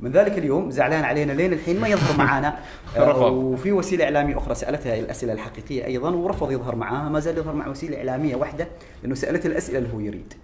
من 0.00 0.12
ذلك 0.12 0.38
اليوم 0.38 0.70
زعلان 0.70 1.04
علينا 1.04 1.32
لين 1.32 1.52
الحين 1.52 1.80
ما 1.80 1.88
يظهر 1.88 2.18
معنا 2.18 2.56
آه،. 2.96 3.26
وفي 3.26 3.72
وسيلة 3.72 4.04
إعلامية 4.04 4.38
أخرى 4.38 4.54
سألتها 4.54 4.98
الأسئلة 4.98 5.32
الحقيقية 5.32 5.84
أيضا 5.86 6.10
ورفض 6.10 6.52
يظهر 6.52 6.76
معاها 6.76 7.08
ما 7.08 7.20
زال 7.20 7.38
يظهر 7.38 7.54
مع 7.54 7.68
وسيلة 7.68 7.98
إعلامية 7.98 8.36
واحدة 8.36 8.68
لأنه 9.02 9.14
سألت 9.14 9.46
الأسئلة 9.46 9.78
اللي 9.78 9.92
هو 9.94 10.00
يريد. 10.00 10.34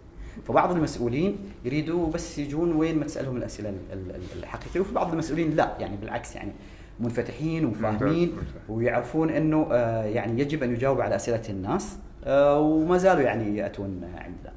فبعض 0.49 0.73
المسؤولين 0.73 1.37
يريدوا 1.65 2.11
بس 2.11 2.39
يجون 2.39 2.73
وين 2.77 2.99
ما 2.99 3.05
تسألهم 3.05 3.37
الأسئلة 3.37 3.69
ال- 3.69 3.77
ال- 3.93 4.21
الحقيقية 4.39 4.81
وفي 4.81 4.95
بعض 4.95 5.13
المسؤولين 5.13 5.51
لا 5.57 5.77
يعني 5.81 5.97
بالعكس 5.97 6.37
يعني 6.37 6.53
منفتحين 7.01 7.65
وفاهمين. 7.65 8.33
ويعرفون 8.69 9.31
إنه 9.31 9.69
آه، 9.73 10.05
يعني 10.05 10.41
يجب 10.41 10.63
أن 10.63 10.73
يجاوب 10.73 11.01
على 11.01 11.17
أسئلة 11.17 11.43
الناس 11.49 11.97
آه، 12.25 12.59
وما 12.61 12.99
زالوا 12.99 13.23
يعني 13.23 13.57
يأتون 13.57 14.01
عندنا. 14.05 14.53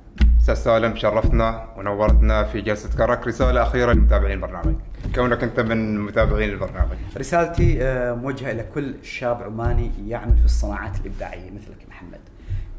أستاذ 0.46 0.56
سالم 0.56 0.96
شرفتنا 0.96 1.68
ونورتنا 1.78 2.44
في 2.44 2.62
جلسة 2.62 2.98
كرك 2.98 3.28
رسالة 3.28 3.64
أخيرة 3.64 3.94
لمتابعين 3.94 4.32
البرنامج. 4.44 4.76
كونك 5.16 5.44
أنت 5.44 5.60
من 5.60 6.00
متابعين 6.00 6.50
البرنامج. 6.50 6.98
رسالتي 7.18 7.84
آه، 7.84 8.14
موجهة 8.14 8.52
إلى 8.52 8.64
كل 8.64 8.96
شاب 9.04 9.44
عماني 9.44 9.92
يعمل 10.08 10.38
في 10.38 10.46
الصناعات 10.46 11.00
الإبداعية 11.00 11.52
مثلك 11.52 11.90
محمد. 11.90 12.20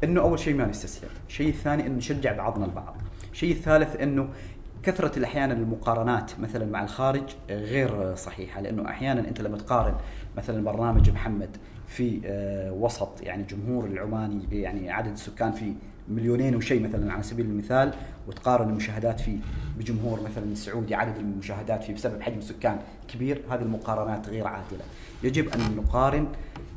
إنه 0.03 0.21
أول 0.21 0.39
شيء 0.39 0.55
ما 0.55 0.65
نستسلم، 0.65 1.09
الشيء 1.27 1.49
الثاني 1.49 1.87
إنه 1.87 1.97
نشجع 1.97 2.37
بعضنا 2.37 2.65
البعض، 2.65 2.95
الشيء 3.31 3.51
الثالث 3.51 3.95
إنه 3.95 4.29
كثرة 4.83 5.19
الأحيان 5.19 5.51
المقارنات 5.51 6.31
مثلا 6.39 6.65
مع 6.65 6.83
الخارج 6.83 7.23
غير 7.49 8.15
صحيحة 8.15 8.61
لأنه 8.61 8.89
أحيانا 8.89 9.27
أنت 9.27 9.41
لما 9.41 9.57
تقارن 9.57 9.95
مثلا 10.37 10.63
برنامج 10.63 11.09
محمد 11.09 11.57
في 11.87 12.21
آه، 12.25 12.71
وسط 12.71 13.21
يعني 13.21 13.43
جمهور 13.43 13.85
العماني 13.85 14.47
يعني 14.51 14.91
عدد 14.91 15.11
السكان 15.11 15.51
فيه 15.51 15.73
مليونين 16.09 16.55
وشيء 16.55 16.83
مثلا 16.83 17.13
على 17.13 17.23
سبيل 17.23 17.45
المثال 17.45 17.93
وتقارن 18.27 18.69
المشاهدات 18.69 19.19
فيه 19.19 19.37
بجمهور 19.79 20.19
مثلا 20.21 20.43
السعودي 20.43 20.95
عدد 20.95 21.17
المشاهدات 21.17 21.83
فيه 21.83 21.93
بسبب 21.93 22.21
حجم 22.21 22.37
السكان 22.37 22.77
كبير 23.07 23.41
هذه 23.51 23.61
المقارنات 23.61 24.29
غير 24.29 24.47
عادلة 24.47 24.83
يجب 25.23 25.49
أن 25.49 25.59
نقارن 25.77 26.27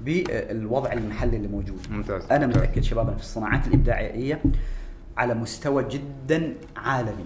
بالوضع 0.04 0.92
المحلي 0.92 1.36
اللي 1.36 1.48
موجود 1.48 1.80
ممتاز. 1.90 2.22
أنا 2.30 2.46
ممتاز. 2.46 2.62
متأكد 2.62 2.82
شبابنا 2.82 3.14
في 3.16 3.22
الصناعات 3.22 3.66
الإبداعية 3.66 4.42
على 5.16 5.34
مستوى 5.34 5.84
جدا 5.88 6.54
عالمي 6.76 7.24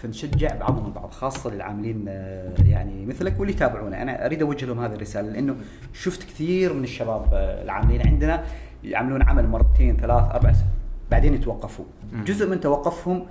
فنشجع 0.00 0.54
بعضهم 0.54 0.86
البعض 0.86 1.10
خاصة 1.10 1.50
للعاملين 1.50 2.04
آه، 2.08 2.54
يعني 2.66 3.06
مثلك 3.06 3.40
واللي 3.40 3.52
يتابعونا 3.54 4.02
أنا 4.02 4.26
أريد 4.26 4.42
أوجه 4.42 4.66
لهم 4.66 4.80
هذه 4.80 4.92
الرسالة 4.94 5.28
لأنه 5.30 5.56
شفت 5.92 6.22
كثير 6.22 6.72
من 6.72 6.84
الشباب 6.84 7.28
آه، 7.34 7.62
العاملين 7.62 8.06
عندنا 8.06 8.44
يعملون 8.84 9.22
عمل 9.22 9.48
مرتين 9.48 9.96
ثلاث 9.96 10.24
أربع 10.30 10.52
س- 10.52 10.64
بعدين 11.14 11.34
يتوقفوا. 11.34 11.84
جزء 12.12 12.48
من 12.48 12.60
توقفهم 12.60 13.26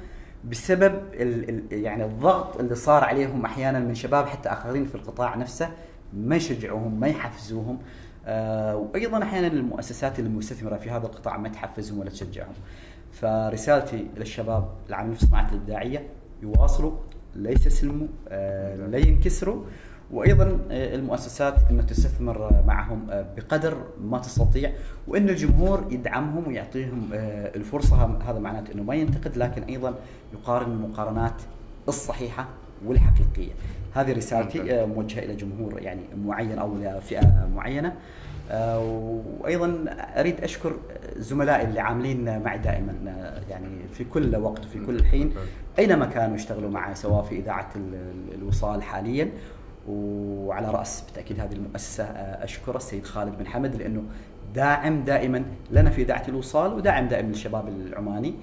بسبب 0.52 0.94
ال 1.14 1.50
ال 1.50 1.84
يعني 1.84 2.06
الضغط 2.06 2.60
اللي 2.60 2.76
صار 2.76 3.04
عليهم 3.04 3.46
أحيانا 3.46 3.80
من 3.80 3.96
شباب 3.96 4.26
حتى 4.28 4.50
آخرين 4.50 4.86
في 4.86 4.96
القطاع 4.96 5.36
نفسه 5.36 5.70
ما 6.14 6.36
يشجعوهم 6.36 7.00
ما 7.00 7.08
يحفزوهم. 7.08 7.80
آه 8.26 8.76
وأيضا 8.76 9.24
أحيانا 9.24 9.48
المؤسسات 9.48 10.20
المستثمرة 10.20 10.78
في 10.78 10.90
هذا 10.90 11.06
القطاع 11.06 11.38
ما 11.38 11.50
تحفزهم 11.50 12.00
ولا 12.00 12.10
تشجعهم. 12.10 12.54
فرسالتي 13.12 14.08
للشباب 14.18 14.70
العاملين 14.90 15.16
في 15.16 15.24
الصناعات 15.24 15.52
الإبداعية 15.52 16.08
يواصلوا 16.42 16.92
لا 17.36 17.52
يستسلموا 17.52 18.08
آه 18.30 18.76
لا 18.76 18.98
ينكسروا. 18.98 19.64
وأيضا 20.14 20.60
آه، 20.72 20.96
المؤسسات 20.96 21.56
انه 21.72 21.82
تستثمر 21.84 22.48
آه، 22.48 22.64
معهم 22.68 23.08
آه، 23.12 23.26
بقدر 23.38 23.78
ما 24.02 24.20
تستطيع 24.20 24.72
وإن 25.08 25.30
الجمهور 25.30 25.86
يدعمهم 25.92 26.48
ويعطيهم 26.48 27.10
الفرصة. 27.14 28.18
هذا 28.28 28.40
معناته 28.40 28.74
إنه 28.74 28.84
ما 28.84 28.96
ينتقد 28.96 29.38
لكن 29.38 29.64
أيضا 29.64 29.94
يقارن 30.34 30.72
المقارنات 30.72 31.42
الصحيحة 31.88 32.48
والحقيقية. 32.86 33.52
هذه 33.94 34.14
رسالتي 34.14 34.86
موجهة 34.86 35.20
إلى 35.20 35.36
جمهور 35.36 35.80
يعني 35.82 36.02
معين 36.26 36.60
أو 36.60 36.76
إلى 36.76 37.02
فئة 37.02 37.48
معينة. 37.56 37.94
وأيضا 38.78 39.86
أريد 40.18 40.42
أشكر 40.42 40.74
زملائي 41.18 41.68
اللي 41.68 41.80
عاملين 41.80 42.40
معي 42.44 42.58
دائما 42.58 42.94
يعني 43.50 43.68
في 43.94 44.04
كل 44.04 44.36
وقت 44.36 44.66
وفي 44.66 44.86
كل 44.86 45.04
حين 45.04 45.34
أينما 45.80 46.06
كانوا 46.06 46.36
يشتغلوا 46.36 46.70
معي 46.70 46.96
سواء 46.96 47.24
في 47.24 47.36
إذاعة 47.40 47.70
ال- 47.76 47.96
ال- 47.96 48.36
الوصال 48.42 48.84
حاليا. 48.84 49.30
وعلى 49.88 50.72
رأس 50.72 51.02
بالتأكيد 51.02 51.40
هذه 51.40 51.54
المؤسسة 51.54 52.04
آه، 52.04 52.44
اشكر 52.44 52.76
السيد 52.76 53.06
خالد 53.06 53.38
بن 53.38 53.48
حمد 53.48 53.76
لأنه 53.76 54.04
داعم 54.56 55.04
دائما 55.04 55.44
لنا 55.72 55.90
في 55.90 56.02
إذاعة 56.02 56.24
الوصال 56.28 56.74
وداعم 56.74 57.08
دائما 57.08 57.28
للشباب 57.28 57.68
العماني. 57.68 58.34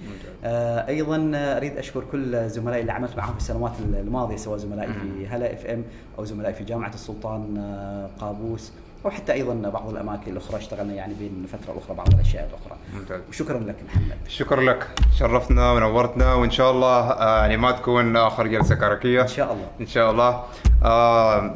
آه، 0.44 0.88
أيضا 0.88 1.32
آه، 1.34 1.56
أريد 1.56 1.76
أشكر 1.76 2.04
كل 2.12 2.48
زملائي 2.48 2.80
اللي 2.80 2.92
عملت 2.92 3.16
معهم 3.16 3.32
في 3.32 3.38
السنوات 3.38 3.72
الماضية 3.80 4.36
سواء 4.36 4.58
زملائي 4.58 4.92
في 4.92 5.26
هلا 5.26 5.52
إف 5.52 5.66
إم 5.66 5.84
أو 6.18 6.24
زملائي 6.24 6.54
في 6.54 6.64
جامعة 6.64 6.94
السلطان 6.94 7.56
آه، 7.58 8.10
قابوس 8.20 8.72
أو 9.04 9.10
حتى 9.10 9.32
أيضا 9.32 9.70
بعض 9.70 9.90
الأماكن 9.90 10.32
الأخرى 10.32 10.56
اشتغلنا 10.56 10.94
يعني 10.94 11.14
بين 11.14 11.46
فترة 11.52 11.74
وأخرى 11.74 11.96
بعض 11.96 12.14
الأشياء 12.14 12.48
الأخرى. 12.48 12.78
ممتاز. 12.94 13.20
وشكرا 13.28 13.58
لك 13.58 13.76
محمد. 13.88 14.16
شكرا 14.28 14.62
لك 14.62 14.88
شرفتنا 15.18 15.72
ونورتنا 15.72 16.34
وإن 16.34 16.50
شاء 16.50 16.70
الله 16.70 17.10
آه، 17.10 17.40
يعني 17.40 17.56
ما 17.56 17.70
تكون 17.72 18.16
آخر 18.16 18.46
جلسة 18.46 18.74
كركيه 18.74 19.22
إن 19.22 19.28
شاء 19.28 19.52
الله. 19.52 19.66
إن 19.80 19.86
شاء 19.86 20.10
الله 20.10 20.44
آه، 20.84 21.54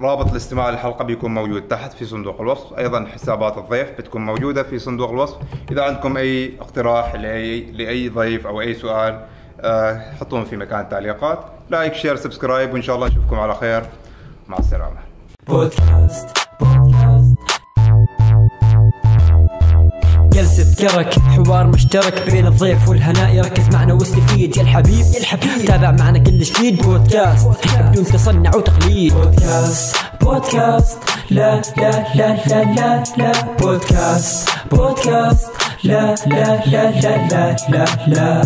رابط 0.00 0.30
الاستماع 0.30 0.70
للحلقة 0.70 1.04
بيكون 1.04 1.34
موجود 1.34 1.62
تحت 1.68 1.92
في 1.92 2.04
صندوق 2.04 2.40
الوصف 2.40 2.78
أيضا 2.78 3.06
حسابات 3.06 3.58
الضيف 3.58 3.90
بتكون 3.98 4.24
موجودة 4.24 4.62
في 4.62 4.78
صندوق 4.78 5.10
الوصف 5.10 5.36
إذا 5.70 5.82
عندكم 5.82 6.16
أي 6.16 6.52
اقتراح 6.60 7.14
لأي 7.14 7.60
لأي 7.60 8.08
ضيف 8.08 8.46
أو 8.46 8.60
أي 8.60 8.74
سؤال 8.74 9.26
آه، 9.60 10.12
حطوهم 10.20 10.44
في 10.44 10.56
مكان 10.56 10.80
التعليقات 10.80 11.38
like 11.70 11.94
share 11.94 12.16
subscribe 12.16 12.72
وإن 12.72 12.82
شاء 12.82 12.96
الله 12.96 13.06
نشوفكم 13.06 13.38
على 13.40 13.54
خير 13.54 13.82
مع 14.48 14.58
السلامة 14.58 15.11
بودكاست 15.46 16.26
بودكاست. 16.60 17.36
جلسة 20.32 20.74
كرك 20.74 21.18
حوار 21.18 21.66
مشترك 21.66 22.30
بين 22.30 22.46
الضيف 22.46 22.88
والهناء. 22.88 23.34
يركز 23.34 23.68
معنا 23.68 23.94
واستفيد 23.94 24.56
يا 24.56 24.62
الحبيب 24.62 25.06
يا 25.14 25.18
الحبيب. 25.18 25.66
تابع 25.66 25.90
معنا 25.90 26.18
كل 26.18 26.38
جديد 26.38 26.82
بودكاست 26.82 27.48
بدون 27.78 28.04
تصنع 28.04 28.56
وتقليد. 28.56 29.14
بودكاست 29.14 29.96
بودكاست. 30.20 30.98
لا 31.30 31.62
لا 31.76 32.14
لا 32.14 32.36
لا 32.46 32.64
لا 32.76 33.02
لا. 33.16 33.32
بودكاست 33.60 34.48
بودكاست. 34.70 35.50
لا 35.84 36.14
لا 36.26 36.66
لا 36.66 36.90
لا 36.90 37.28
لا 37.30 37.56
لا 37.68 37.84
لا. 38.06 38.42